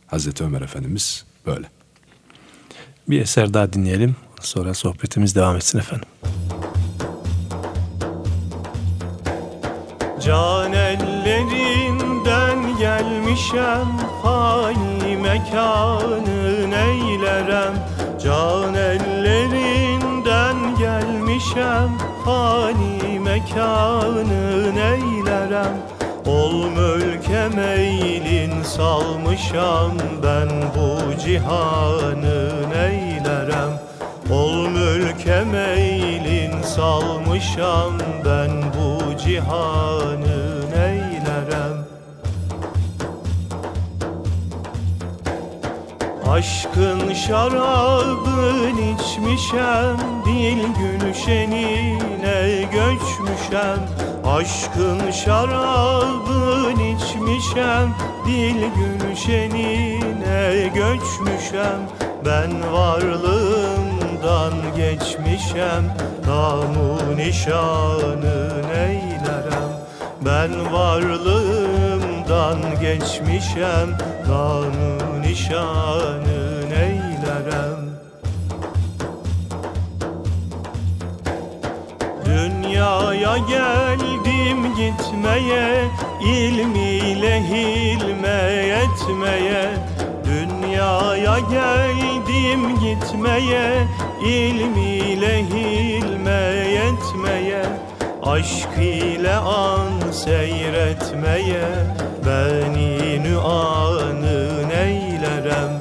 [0.08, 1.69] Hazreti Ömer Efendimiz böyle.
[3.10, 4.15] Bir eser daha dinleyelim.
[4.41, 6.08] Sonra sohbetimiz devam etsin efendim.
[10.25, 13.88] Can ellerinden gelmişem
[14.23, 17.73] Fani mekanı neylerem?
[18.23, 21.89] Can ellerinden gelmişem
[22.25, 25.77] Fani mekanı neylerem?
[26.25, 29.91] Ol mülke meylin salmışam
[30.23, 33.79] Ben bu cihanı neylerem?
[34.32, 37.93] Ol mülke meylin salmışam
[38.25, 38.79] ben bu
[39.39, 41.78] cihanın eylerem
[46.30, 53.80] Aşkın şarabın içmişem Dil gülşenine göçmüşem.
[54.25, 61.80] Aşkın şarabın içmişem Dil gülşenine göçmüşem.
[62.25, 65.84] Ben varlığımdan geçmişem
[66.28, 69.70] Namu nişanın ey neylerem
[70.26, 77.80] Ben varlığımdan geçmişem Namu nişanı neylerem
[82.26, 85.88] Dünyaya geldim gitmeye
[86.22, 89.70] ilmiyle hilme yetmeye
[90.26, 93.88] Dünyaya geldim gitmeye
[94.24, 97.79] ilmiyle hilme yetmeye
[98.30, 101.70] Aşk ile an seyretmeye
[102.26, 105.72] Beni nüanı neylerem?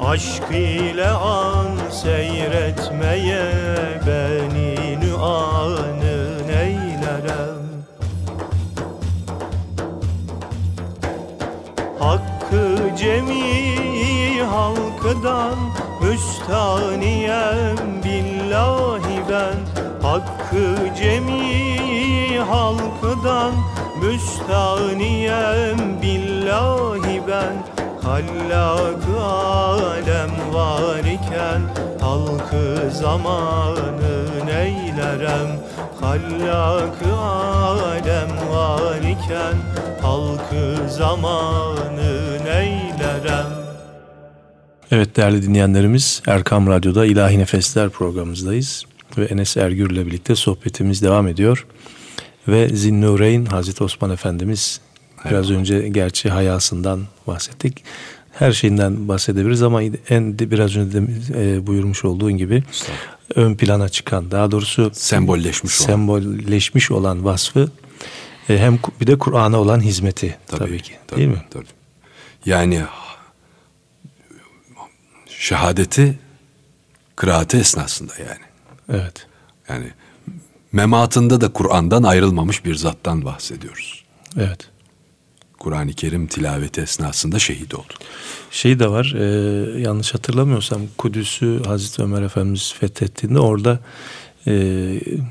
[0.00, 3.52] Aşk ile an seyretmeye
[4.06, 7.62] Beni nüanı neylerem?
[11.98, 13.66] Hakkı cemi
[14.42, 15.54] halkıdan
[16.00, 19.86] müstaniyem billahi ben.
[20.02, 21.95] Hakkı cemi
[22.48, 23.54] halkıdan
[24.02, 31.60] müstaniyem billahi ben Hallak alem var iken
[32.00, 35.60] halkı zamanı neylerem
[36.00, 39.56] Hallak alem var iken
[40.02, 43.46] halkı zamanı neylerem
[44.90, 48.84] Evet değerli dinleyenlerimiz Erkam Radyo'da İlahi Nefesler programımızdayız.
[49.18, 51.66] Ve Enes Ergür ile birlikte sohbetimiz devam ediyor.
[52.48, 54.80] Ve Zinnureyn Hazreti Osman Efendimiz
[55.30, 57.84] biraz önce gerçi hayasından bahsettik.
[58.32, 62.62] Her şeyinden bahsedebiliriz ama en biraz önce de e, buyurmuş olduğun gibi
[63.34, 65.86] ön plana çıkan daha doğrusu Sembolleşmiş olan.
[65.86, 67.70] sembolleşmiş olan vasfı
[68.48, 71.42] e, hem bir de Kur'an'a olan hizmeti tabii, ki tabii, değil mi?
[71.50, 71.64] Tabii.
[72.46, 72.82] Yani
[75.26, 76.18] şehadeti
[77.16, 78.44] kıraati esnasında yani.
[78.92, 79.26] Evet.
[79.68, 79.86] Yani
[80.76, 84.04] mematında da Kur'an'dan ayrılmamış bir zattan bahsediyoruz.
[84.36, 84.68] Evet.
[85.58, 87.92] Kur'an-ı Kerim tilaveti esnasında şehit oldu.
[88.50, 89.24] Şey de var e,
[89.80, 93.78] yanlış hatırlamıyorsam Kudüs'ü Hazreti Ömer Efendimiz fethettiğinde orada
[94.46, 94.52] e,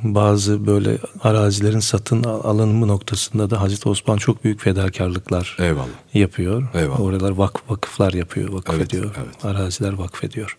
[0.03, 5.87] bazı böyle arazilerin satın al- alınımı noktasında da Hazreti Osman çok büyük fedakarlıklar Eyvallah.
[6.13, 6.67] yapıyor.
[6.73, 6.99] Eyvallah.
[7.01, 9.05] Oralar vak vakıflar yapıyor, vakfediyor.
[9.05, 9.45] Evet, evet.
[9.45, 10.57] Araziler vakfediyor.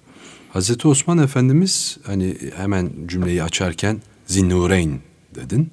[0.53, 5.01] Hazreti Osman Efendimiz hani hemen cümleyi açarken Zinnureyn
[5.35, 5.71] dedin.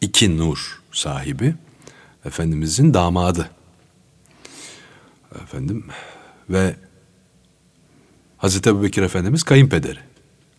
[0.00, 1.54] İki nur sahibi.
[2.24, 3.50] Efendimizin damadı.
[5.42, 5.86] Efendim
[6.50, 6.76] ve
[8.38, 9.98] Hazreti Ebubekir Efendimiz kayınpederi.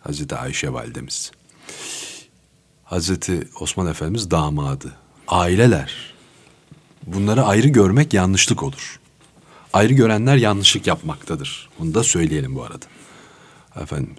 [0.00, 1.32] Hazreti Ayşe validemiz.
[2.84, 4.92] Hazreti Osman Efendimiz damadı.
[5.28, 6.14] Aileler.
[7.06, 9.00] Bunları ayrı görmek yanlışlık olur.
[9.72, 11.68] Ayrı görenler yanlışlık yapmaktadır.
[11.78, 12.86] Bunu da söyleyelim bu arada.
[13.76, 14.14] Efendim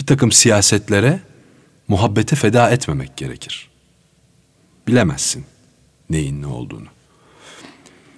[0.00, 1.20] bir takım siyasetlere
[1.88, 3.70] muhabbete feda etmemek gerekir.
[4.86, 5.44] Bilemezsin
[6.10, 6.86] neyin ne olduğunu.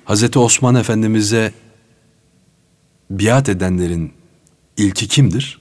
[0.04, 1.52] Hazreti Osman Efendimiz'e
[3.10, 4.12] biat edenlerin
[4.76, 5.60] ilki kimdir?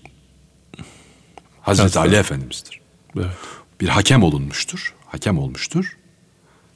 [1.62, 2.80] Hazreti Ali Efendimiz'dir.
[3.16, 3.28] Evet.
[3.82, 4.94] Bir hakem olunmuştur.
[5.06, 5.98] Hakem olmuştur.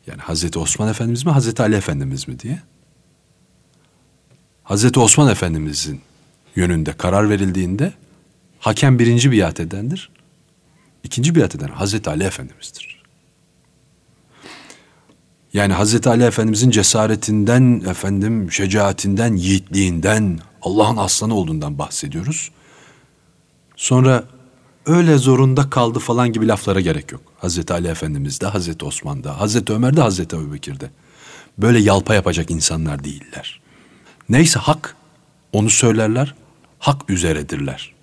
[0.08, 2.60] Yani Hazreti Osman Efendimiz mi, Hazreti Ali Efendimiz mi diye.
[4.64, 6.02] Hazreti Osman Efendimiz'in
[6.56, 7.94] yönünde karar verildiğinde
[8.60, 10.10] hakem birinci biat edendir.
[11.04, 13.04] İkinci biat eden Hazreti Ali Efendimiz'dir.
[15.54, 22.51] Yani Hazreti Ali Efendimiz'in cesaretinden, efendim şecaatinden, yiğitliğinden, Allah'ın aslanı olduğundan bahsediyoruz.
[23.76, 24.24] Sonra
[24.86, 27.22] öyle zorunda kaldı falan gibi laflara gerek yok.
[27.38, 30.89] Hazreti Ali Efendimiz'de, Hazreti Osman'da, Hazreti Ömer'de, Hazreti Ebubekir'de.
[31.58, 33.62] Böyle yalpa yapacak insanlar değiller.
[34.30, 34.95] Neyse hak,
[35.51, 36.36] onu söylerler,
[36.80, 37.93] hak üzeredirler.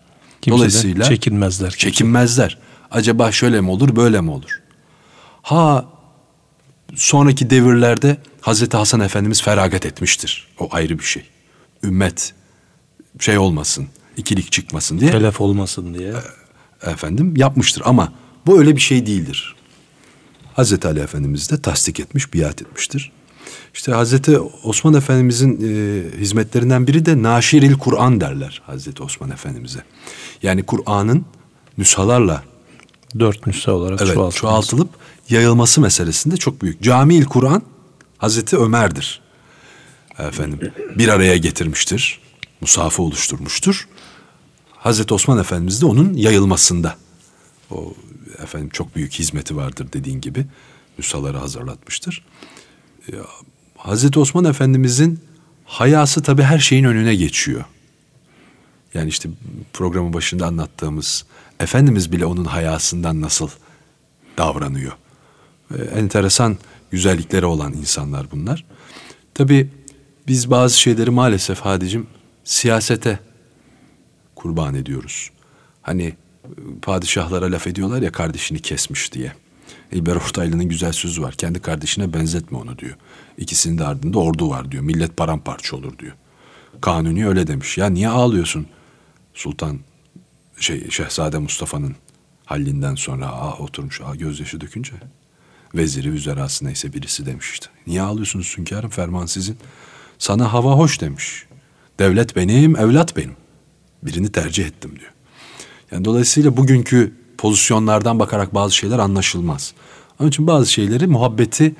[0.41, 1.71] Kimseden Dolayısıyla çekinmezler.
[1.71, 2.59] Çekinmezler.
[2.91, 4.61] Acaba şöyle mi olur, böyle mi olur?
[5.43, 5.87] Ha
[6.95, 10.49] sonraki devirlerde Hazreti Hasan Efendimiz feragat etmiştir.
[10.59, 11.23] O ayrı bir şey.
[11.83, 12.35] Ümmet
[13.19, 16.13] şey olmasın, ikilik çıkmasın diye Telef olmasın diye.
[16.83, 18.13] efendim yapmıştır ama
[18.47, 19.57] bu öyle bir şey değildir.
[20.55, 23.13] Hazreti Ali Efendimiz de tasdik etmiş, biat etmiştir.
[23.75, 29.81] İşte Hazreti Osman Efendimizin e, hizmetlerinden biri de Naşiril Kur'an derler Hazreti Osman Efendimiz'e.
[30.43, 31.25] Yani Kur'an'ın
[31.79, 32.43] nüshalarla
[33.19, 34.39] Dört nüsha olarak evet, çoğaltılması.
[34.39, 34.89] çoğaltılıp
[35.29, 36.83] yayılması meselesinde çok büyük.
[36.83, 37.63] Camiil Kur'an
[38.19, 39.21] Hazreti Ömer'dir.
[40.19, 42.21] Efendim bir araya getirmiştir.
[42.61, 43.89] musafı oluşturmuştur.
[44.73, 46.97] Hazreti Osman Efendimiz de onun yayılmasında.
[47.71, 47.95] O
[48.43, 50.47] efendim çok büyük hizmeti vardır dediğin gibi.
[50.99, 52.25] Nüshaları hazırlatmıştır.
[53.13, 53.17] Ee,
[53.77, 55.21] Hazreti Osman Efendimizin
[55.65, 57.65] hayası tabii her şeyin önüne geçiyor.
[58.95, 59.29] Yani işte
[59.73, 61.25] programın başında anlattığımız
[61.61, 63.49] Efendimiz bile onun hayasından nasıl
[64.39, 64.93] davranıyor.
[65.75, 66.59] Ee, enteresan
[66.91, 68.65] güzellikleri olan insanlar bunlar.
[69.35, 69.71] Tabii
[70.27, 72.07] biz bazı şeyleri maalesef Hadicim
[72.45, 73.19] siyasete
[74.35, 75.31] kurban ediyoruz.
[75.83, 76.15] Hani e,
[76.83, 79.33] padişahlara laf ediyorlar ya kardeşini kesmiş diye.
[79.93, 81.35] İlber Ortaylı'nın güzel sözü var.
[81.35, 82.97] Kendi kardeşine benzetme onu diyor.
[83.39, 84.83] İkisinin de ardında ordu var diyor.
[84.83, 86.13] Millet paramparça olur diyor.
[86.81, 87.79] Kanuni öyle demiş.
[87.79, 88.67] Ya niye ağlıyorsun
[89.35, 89.79] Sultan
[90.61, 91.97] şey Şehzade Mustafa'nın
[92.45, 94.93] hallinden sonra aa, oturmuş aa, gözyaşı dökünce
[95.75, 97.67] veziri üzerası neyse birisi demiş işte.
[97.87, 99.57] Niye ağlıyorsunuz hünkârım ferman sizin?
[100.19, 101.47] Sana hava hoş demiş.
[101.99, 103.37] Devlet benim, evlat benim.
[104.03, 105.13] Birini tercih ettim diyor.
[105.91, 109.75] Yani dolayısıyla bugünkü pozisyonlardan bakarak bazı şeyler anlaşılmaz.
[110.21, 111.75] Onun için bazı şeyleri muhabbeti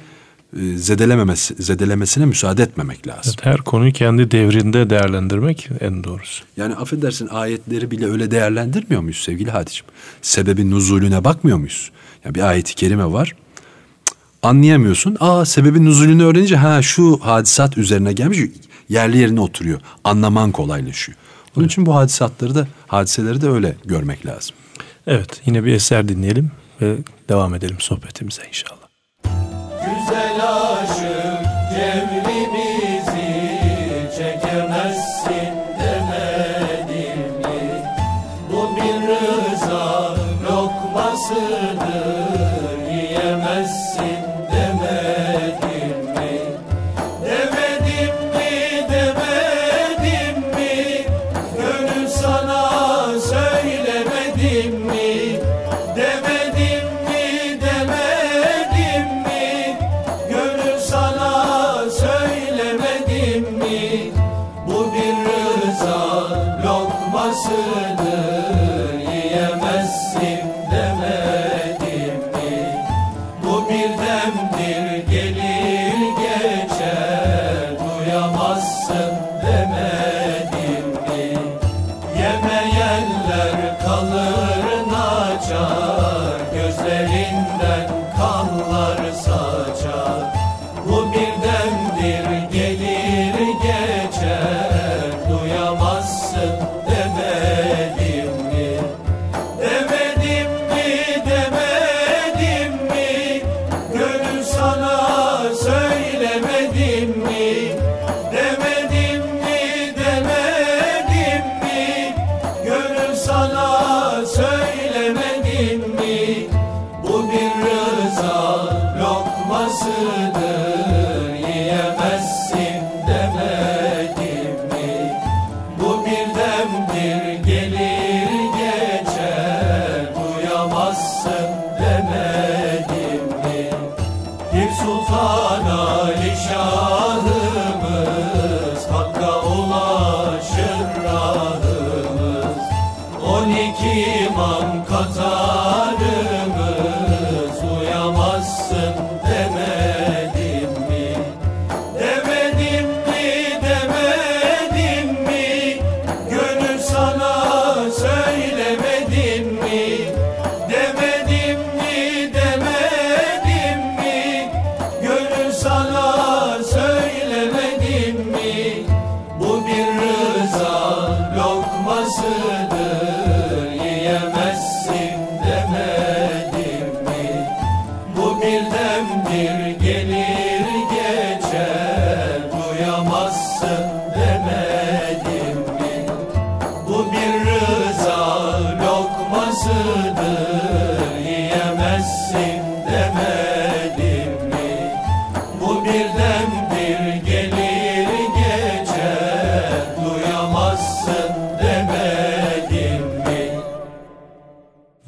[0.77, 3.35] zedelememesi, zedelemesine müsaade etmemek lazım.
[3.37, 6.45] Evet, her konuyu kendi devrinde değerlendirmek en doğrusu.
[6.57, 9.87] Yani affedersin ayetleri bile öyle değerlendirmiyor muyuz sevgili Hadicim?
[10.23, 11.91] Sebebin nuzulüne bakmıyor muyuz?
[12.25, 13.37] Yani bir ayeti kerime var.
[14.43, 15.17] Anlayamıyorsun.
[15.21, 18.39] Aa sebebin nuzulünü öğrenince ha şu hadisat üzerine gelmiş
[18.89, 19.81] yerli yerine oturuyor.
[20.05, 21.19] Anlaman kolaylaşıyor.
[21.57, 24.57] Onun için bu hadisatları da hadiseleri de öyle görmek lazım.
[25.07, 26.97] Evet yine bir eser dinleyelim ve
[27.29, 28.80] devam edelim sohbetimize inşallah.
[30.11, 31.20] Güzel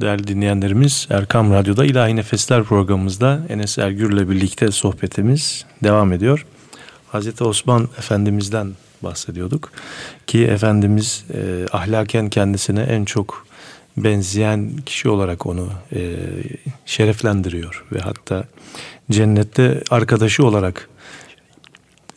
[0.02, 6.46] Değerli dinleyenlerimiz Erkam Radyo'da İlahi Nefesler programımızda Enes Ergür'le birlikte sohbetimiz devam ediyor.
[7.08, 8.72] Hazreti Osman Efendimiz'den
[9.02, 9.72] bahsediyorduk
[10.26, 13.46] ki Efendimiz e, ahlaken kendisine en çok
[13.96, 16.16] benzeyen kişi olarak onu e,
[16.86, 18.44] şereflendiriyor ve hatta
[19.10, 20.88] cennette arkadaşı olarak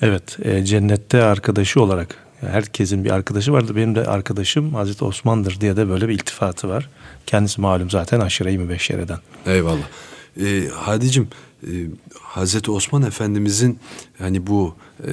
[0.01, 3.75] evet e, cennette arkadaşı olarak Herkesin bir arkadaşı vardı.
[3.75, 6.89] Benim de arkadaşım Hazreti Osman'dır diye de böyle bir iltifatı var.
[7.25, 9.19] Kendisi malum zaten aşire-i mübeşşereden.
[9.45, 9.87] Eyvallah.
[10.41, 11.27] Ee, Hadicim
[11.63, 11.71] e,
[12.21, 13.79] Hazreti Osman Efendimizin
[14.17, 14.75] hani bu
[15.07, 15.11] e,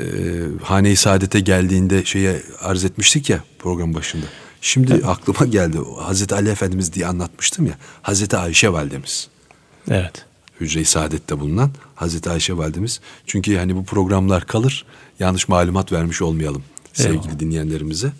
[0.62, 4.26] hane-i saadete geldiğinde şeye arz etmiştik ya program başında.
[4.60, 5.04] Şimdi evet.
[5.06, 5.78] aklıma geldi.
[5.98, 7.74] Hazreti Ali Efendimiz diye anlatmıştım ya.
[8.02, 9.28] Hazreti Ayşe validemiz.
[9.90, 10.26] Evet.
[10.60, 13.00] Hücre-i Saadet'te bulunan Hazreti Ayşe validemiz.
[13.26, 14.84] Çünkü hani bu programlar kalır.
[15.18, 16.62] Yanlış malumat vermiş olmayalım
[16.92, 17.38] sevgili Eyvallah.
[17.38, 18.12] dinleyenlerimize.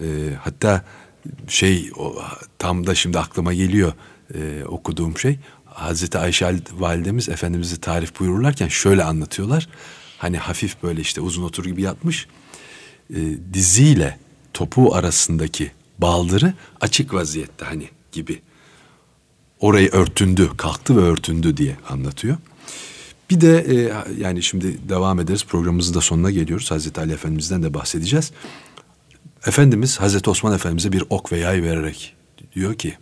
[0.00, 0.06] Ee,
[0.40, 0.84] hatta
[1.48, 2.22] şey o,
[2.58, 3.92] tam da şimdi aklıma geliyor
[4.34, 5.38] e, okuduğum şey.
[5.64, 9.68] Hazreti Ayşe validemiz Efendimiz'i tarif buyururlarken şöyle anlatıyorlar.
[10.18, 12.26] Hani hafif böyle işte uzun otur gibi yatmış.
[13.10, 13.18] E,
[13.54, 14.18] diziyle
[14.54, 18.42] topuğu arasındaki baldırı açık vaziyette hani gibi.
[19.60, 22.36] Orayı örtündü, kalktı ve örtündü diye anlatıyor.
[23.30, 26.70] Bir de e, yani şimdi devam ederiz programımızın da sonuna geliyoruz.
[26.70, 28.32] Hazreti Ali Efendimiz'den de bahsedeceğiz.
[29.46, 32.16] Efendimiz Hazreti Osman Efendimiz'e bir ok ve yay vererek
[32.54, 32.96] diyor ki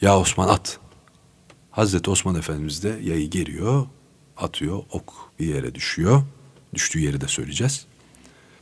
[0.00, 0.78] ya Osman at.
[1.70, 3.86] Hazreti Osman Efendimiz de yayı geriyor,
[4.36, 6.22] atıyor, ok bir yere düşüyor.
[6.74, 7.86] Düştüğü yeri de söyleyeceğiz.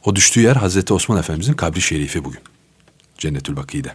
[0.04, 2.40] O düştüğü yer Hazreti Osman Efendimizin kabri şerifi bugün.
[3.18, 3.94] Cennetül Baki'de.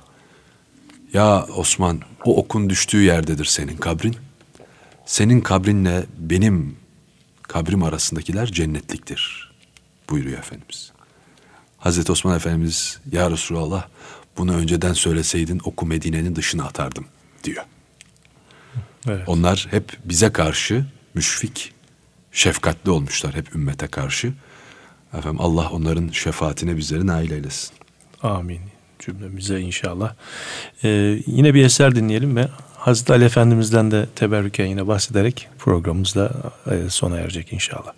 [1.14, 4.16] Ya Osman o okun düştüğü yerdedir senin kabrin.
[5.05, 6.76] Senin kabrinle benim
[7.49, 9.51] kabrim arasındakiler cennetliktir
[10.09, 10.91] buyuruyor Efendimiz.
[11.77, 13.87] Hazreti Osman Efendimiz ya Resulallah
[14.37, 17.05] bunu önceden söyleseydin oku Medine'nin dışına atardım
[17.43, 17.63] diyor.
[19.07, 19.29] Evet.
[19.29, 21.73] Onlar hep bize karşı müşfik,
[22.31, 24.33] şefkatli olmuşlar hep ümmete karşı.
[25.13, 27.71] Efendim Allah onların şefaatine bizleri nail eylesin.
[28.23, 28.61] Amin
[28.99, 30.13] cümlemize inşallah.
[30.83, 32.47] Ee, yine bir eser dinleyelim ve
[32.80, 36.32] Hazreti Ali Efendimiz'den de teberrüken yine bahsederek programımız da
[36.71, 37.93] e, sona erecek inşallah.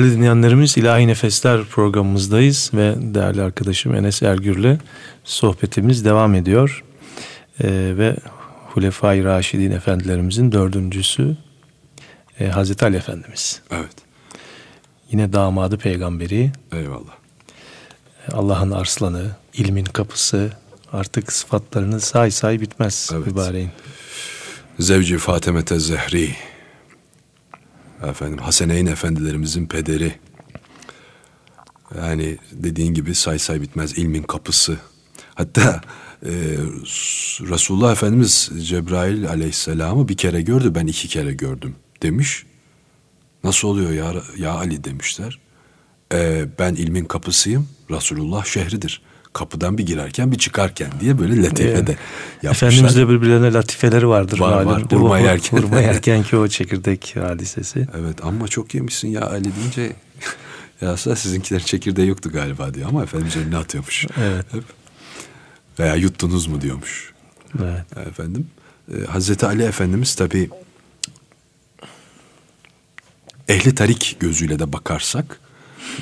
[0.00, 4.78] Değerli dinleyenlerimiz İlahi Nefesler programımızdayız ve değerli arkadaşım Enes Ergür'le
[5.24, 6.84] sohbetimiz devam ediyor.
[7.62, 8.16] Ee, ve
[8.66, 11.36] Hulefai Raşidin Efendilerimizin dördüncüsü
[12.40, 13.62] e, Hazreti Ali Efendimiz.
[13.70, 13.96] Evet.
[15.12, 17.14] Yine damadı peygamberi, Eyvallah.
[18.32, 20.52] Allah'ın arslanı, ilmin kapısı
[20.92, 23.26] artık sıfatlarını say say bitmez Evet.
[23.26, 23.70] mübareğin.
[24.78, 26.34] Zevci Fatemete Zehri.
[28.08, 30.14] Efendim Haseneyn efendilerimizin pederi.
[31.98, 34.78] Yani dediğin gibi say say bitmez ilmin kapısı.
[35.34, 35.80] Hatta
[36.26, 36.30] e,
[37.40, 42.46] Resulullah Efendimiz Cebrail aleyhisselamı bir kere gördü ben iki kere gördüm demiş.
[43.44, 45.38] Nasıl oluyor ya, ya Ali demişler.
[46.12, 49.02] "E, ben ilmin kapısıyım Resulullah şehridir.
[49.32, 51.96] Kapıdan bir girerken bir çıkarken diye böyle latifede
[52.42, 52.68] yapmışlar.
[52.68, 54.38] Efendimiz de birbirlerine latifeleri vardır.
[54.38, 54.82] Var, malum.
[54.82, 54.92] var.
[54.92, 55.58] Hurma yerken.
[55.58, 57.88] Hurma yerken ki o çekirdek hadisesi.
[58.00, 59.92] Evet ama çok yemişsin ya Ali deyince
[60.80, 64.06] ya aslında sizinkilerin çekirdeği yoktu galiba diyor ama Efendimiz önüne atıyormuş.
[64.22, 64.46] Evet.
[65.78, 67.12] Veya yuttunuz mu diyormuş.
[67.62, 68.06] Evet.
[68.08, 68.46] Efendim.
[68.92, 70.50] Ee, Hazreti Ali Efendimiz tabi
[73.48, 75.40] ehli tarik gözüyle de bakarsak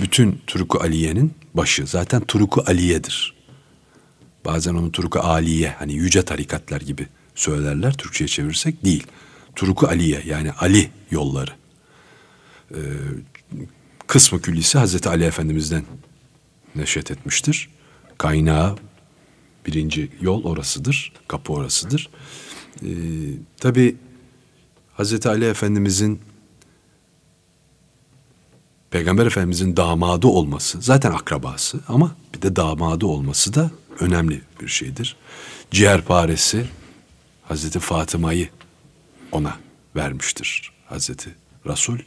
[0.01, 3.35] bütün Turuku Aliye'nin başı zaten Turuku Aliye'dir.
[4.45, 9.07] Bazen onu Turuku Aliye hani yüce tarikatlar gibi söylerler Türkçe'ye çevirirsek değil.
[9.57, 11.51] Turuku Aliye yani Ali yolları.
[12.71, 12.77] Ee,
[14.07, 15.85] kısmı küllisi Hazreti Ali Efendimiz'den
[16.77, 17.69] neşet etmiştir.
[18.19, 18.77] Kaynağı
[19.67, 22.09] birinci yol orasıdır, kapı orasıdır.
[22.83, 22.87] Ee,
[23.57, 23.97] Tabi
[24.93, 26.21] Hazreti Ali Efendimizin
[28.91, 33.71] Peygamber Efendimizin damadı olması zaten akrabası ama bir de damadı olması da
[34.01, 35.17] önemli bir şeydir.
[35.71, 36.67] Ciğerparesi
[37.43, 38.49] Hazreti Fatıma'yı
[39.33, 39.57] ona
[39.97, 41.35] vermiştir Hazreti
[41.67, 41.99] Resul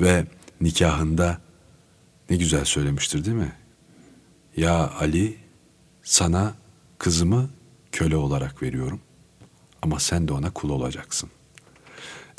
[0.00, 0.26] ve
[0.60, 1.38] nikahında
[2.30, 3.52] ne güzel söylemiştir değil mi?
[4.56, 5.38] Ya Ali
[6.02, 6.54] sana
[6.98, 7.50] kızımı
[7.92, 9.00] köle olarak veriyorum
[9.82, 11.30] ama sen de ona kul olacaksın.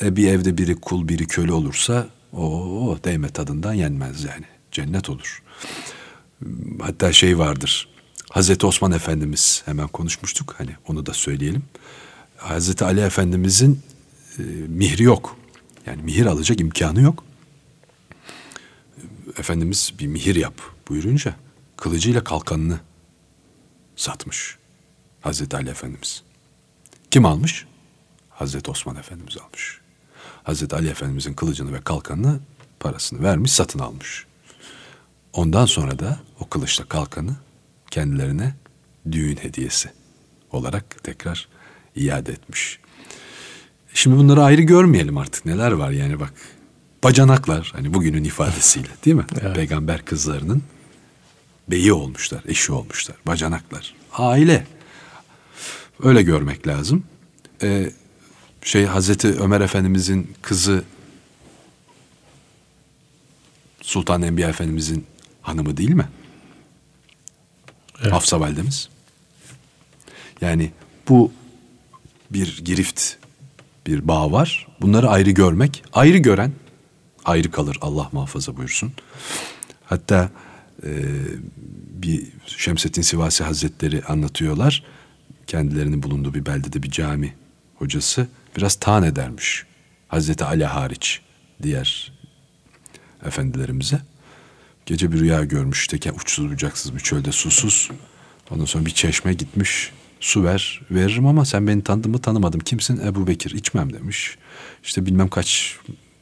[0.02, 4.46] E bir evde biri kul biri köle olursa o değme tadından yenmez yani.
[4.72, 5.44] Cennet olur.
[6.82, 7.90] Hatta şey vardır.
[8.30, 11.64] Hazreti Osman Efendimiz hemen konuşmuştuk hani onu da söyleyelim.
[12.38, 13.82] Hazreti Ali Efendimizin
[14.40, 15.38] e, mihri yok.
[15.86, 17.24] Yani mihir alacak imkanı yok.
[19.38, 20.54] Efendimiz bir mihir yap
[20.90, 21.36] buyurunca
[21.78, 22.80] kılıcıyla kalkanını
[23.96, 24.58] satmış.
[25.22, 26.24] Hazreti Ali Efendimiz.
[27.12, 27.66] Kim almış?
[28.30, 29.82] Hazreti Osman Efendimiz almış.
[30.46, 32.40] Hazreti Ali Efendimizin kılıcını ve kalkanını
[32.80, 34.26] parasını vermiş satın almış.
[35.34, 37.36] Ondan sonra da o kılıçla kalkanı
[37.92, 38.54] kendilerine
[39.12, 39.90] düğün hediyesi
[40.52, 41.48] olarak tekrar
[41.96, 42.80] iade etmiş.
[43.94, 46.34] Şimdi bunları ayrı görmeyelim artık neler var yani bak.
[47.04, 49.26] Bacanaklar hani bugünün ifadesiyle değil mi?
[49.42, 49.56] Evet.
[49.56, 50.64] Peygamber kızlarının
[51.68, 53.18] beyi olmuşlar, eşi olmuşlar.
[53.28, 53.96] Bacanaklar.
[54.14, 54.68] Aile.
[56.04, 57.04] Öyle görmek lazım.
[57.62, 57.92] Ee,
[58.66, 60.84] şey Hazreti Ömer Efendimizin kızı
[63.82, 65.06] Sultan Enbiya Efendimizin
[65.42, 66.10] hanımı değil mi?
[68.02, 68.12] Evet.
[68.12, 68.90] Hafsa validemiz.
[70.42, 70.72] Yani
[71.10, 71.32] bu
[72.32, 73.14] bir girift,
[73.88, 74.68] bir bağ var.
[74.82, 76.52] Bunları ayrı görmek, ayrı gören
[77.26, 78.94] ayrı kalır Allah muhafaza buyursun.
[79.86, 80.30] Hatta
[80.84, 80.92] e,
[81.90, 84.84] bir Şemsettin Sivasi Hazretleri anlatıyorlar.
[85.48, 87.34] Kendilerinin bulunduğu bir beldede bir cami
[87.76, 89.64] hocası biraz taan edermiş.
[90.08, 91.22] Hazreti Ali hariç
[91.64, 92.14] diğer
[93.26, 94.00] efendilerimize.
[94.86, 95.88] Gece bir rüya görmüş.
[95.88, 97.90] Teke uçsuz bucaksız bir çölde susuz.
[98.52, 99.92] Ondan sonra bir çeşme gitmiş.
[100.20, 102.60] Su ver, veririm ama sen beni tanıdın mı tanımadım.
[102.60, 103.02] Kimsin?
[103.06, 103.52] Ebu Bekir.
[103.52, 104.38] içmem demiş.
[104.84, 105.78] İşte bilmem kaç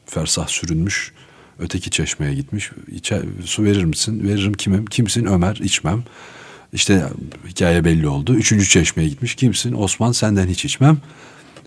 [0.05, 1.13] fersah sürünmüş.
[1.59, 2.71] Öteki çeşmeye gitmiş.
[2.91, 4.27] İçer, su verir misin?
[4.27, 4.85] Veririm kimim?
[4.85, 5.25] Kimsin?
[5.25, 5.55] Ömer.
[5.55, 6.03] içmem.
[6.73, 7.09] İşte
[7.47, 8.35] hikaye belli oldu.
[8.35, 9.35] Üçüncü çeşmeye gitmiş.
[9.35, 9.73] Kimsin?
[9.73, 10.97] Osman senden hiç içmem.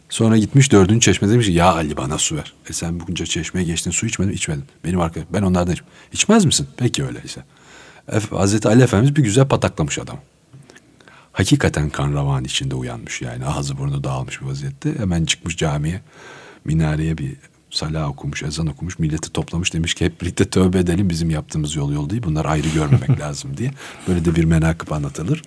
[0.09, 2.52] Sonra gitmiş dördüncü çeşme demiş ki, ya Ali bana su ver.
[2.68, 4.64] E sen bugünce çeşmeye geçtin su içmedin içmedim.
[4.84, 5.90] Benim arkadaşım ben onlardan içmem.
[6.12, 6.66] İçmez misin?
[6.76, 7.44] Peki öyleyse.
[8.09, 10.18] Ef- Hazreti Ali Efendimiz bir güzel pataklamış adam.
[11.32, 14.98] Hakikaten kan ravan içinde uyanmış yani ağzı burnu dağılmış bir vaziyette.
[14.98, 16.00] Hemen çıkmış camiye
[16.64, 17.36] minareye bir
[17.70, 21.92] salah okumuş, ezan okumuş, milleti toplamış demiş ki hep birlikte tövbe edelim bizim yaptığımız yol
[21.92, 22.22] yol değil.
[22.22, 23.70] Bunlar ayrı görmemek lazım diye.
[24.09, 25.42] Böyle de bir menakıb anlatılır.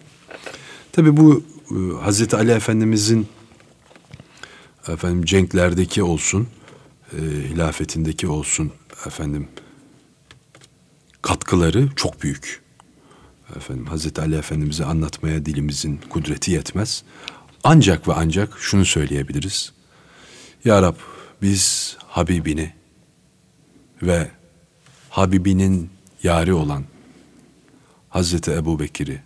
[0.91, 3.27] Tabii bu e, Hazreti Ali Efendimizin
[4.93, 6.47] efendim cenklerdeki olsun,
[7.13, 8.71] e, hilafetindeki olsun
[9.05, 9.47] efendim
[11.21, 12.61] katkıları çok büyük.
[13.55, 17.03] Efendim Hazreti Ali Efendimiz'i anlatmaya dilimizin kudreti yetmez.
[17.63, 19.73] Ancak ve ancak şunu söyleyebiliriz.
[20.65, 20.95] Ya Rab
[21.41, 22.73] biz Habibini
[24.01, 24.31] ve
[25.09, 25.89] Habibinin
[26.23, 26.83] yari olan
[28.09, 29.21] Hazreti Ebu Bekir'i,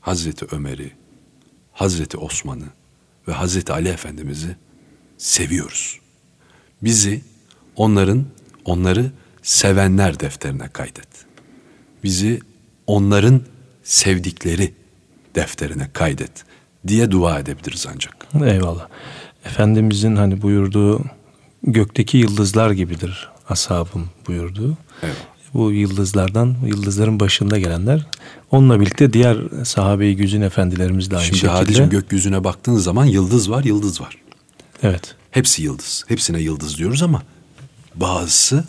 [0.00, 0.92] Hazreti Ömer'i,
[1.72, 2.68] Hazreti Osman'ı
[3.28, 4.56] ve Hazreti Ali Efendimiz'i
[5.18, 5.98] seviyoruz.
[6.82, 7.20] Bizi
[7.76, 8.24] onların,
[8.64, 9.10] onları
[9.42, 11.08] sevenler defterine kaydet.
[12.04, 12.40] Bizi
[12.86, 13.40] onların
[13.82, 14.74] sevdikleri
[15.34, 16.44] defterine kaydet
[16.86, 18.14] diye dua edebiliriz ancak.
[18.44, 18.88] Eyvallah.
[19.44, 21.04] Efendimizin hani buyurduğu
[21.62, 24.76] gökteki yıldızlar gibidir ashabım buyurduğu.
[25.02, 25.16] Evet.
[25.54, 28.06] Bu yıldızlardan, yıldızların başında gelenler
[28.50, 31.52] onunla birlikte diğer sahabe-i güzün efendilerimiz de aynı Şimdi şekilde.
[31.52, 34.16] Hadicim gökyüzüne baktığın zaman yıldız var, yıldız var.
[34.82, 35.14] Evet.
[35.30, 36.04] Hepsi yıldız.
[36.08, 37.22] Hepsine yıldız diyoruz ama
[37.94, 38.64] bazısı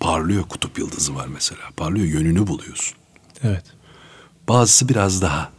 [0.00, 0.42] parlıyor.
[0.42, 1.60] Kutup yıldızı var mesela.
[1.76, 2.96] Parlıyor, yönünü buluyorsun.
[3.42, 3.64] Evet.
[4.48, 5.50] Bazısı biraz daha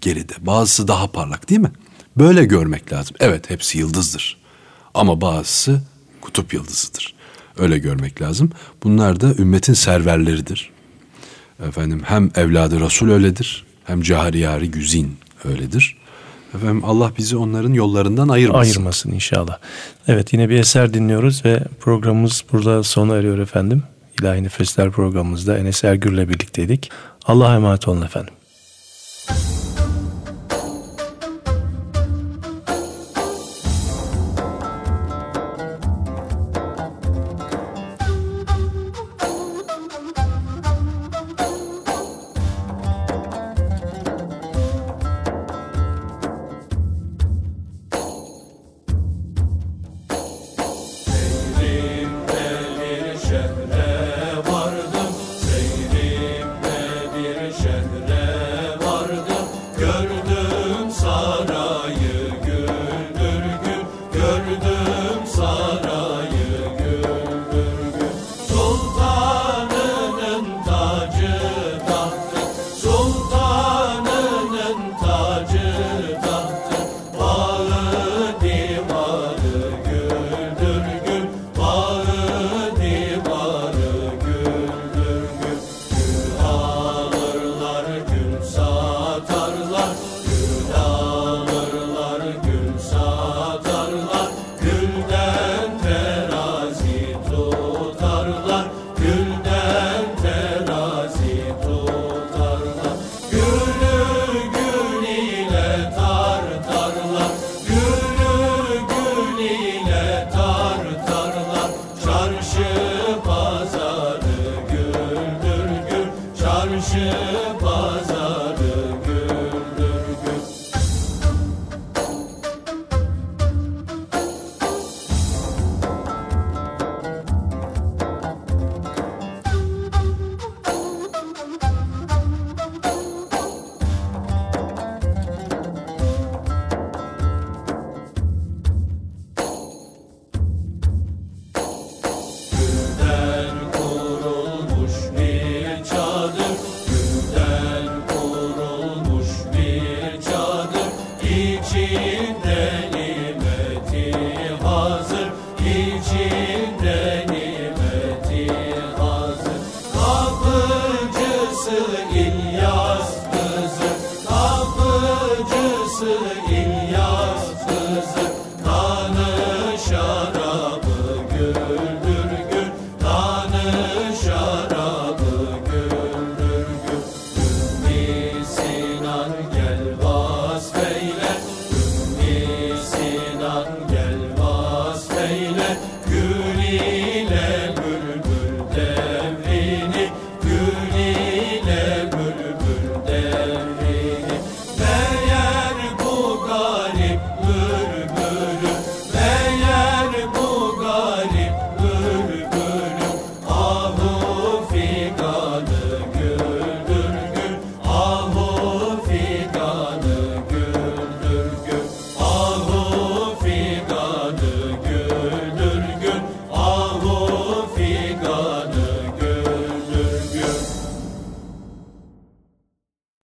[0.00, 0.32] geride.
[0.40, 1.72] Bazısı daha parlak değil mi?
[2.16, 3.16] Böyle görmek lazım.
[3.20, 4.36] Evet hepsi yıldızdır.
[4.94, 5.82] Ama bazısı
[6.20, 7.14] kutup yıldızıdır.
[7.58, 8.52] Öyle görmek lazım.
[8.82, 10.70] Bunlar da ümmetin serverleridir.
[11.68, 13.64] Efendim hem evladı Resul öyledir.
[13.84, 15.96] Hem cahriyari güzin öyledir.
[16.54, 18.60] Efendim Allah bizi onların yollarından ayırmasın.
[18.60, 19.58] Ayırmasın inşallah.
[20.08, 23.82] Evet yine bir eser dinliyoruz ve programımız burada sona eriyor efendim.
[24.20, 26.90] İlahi Nefesler programımızda Enes Ergür'le birlikteydik.
[27.26, 28.34] Allah'a emanet olun efendim.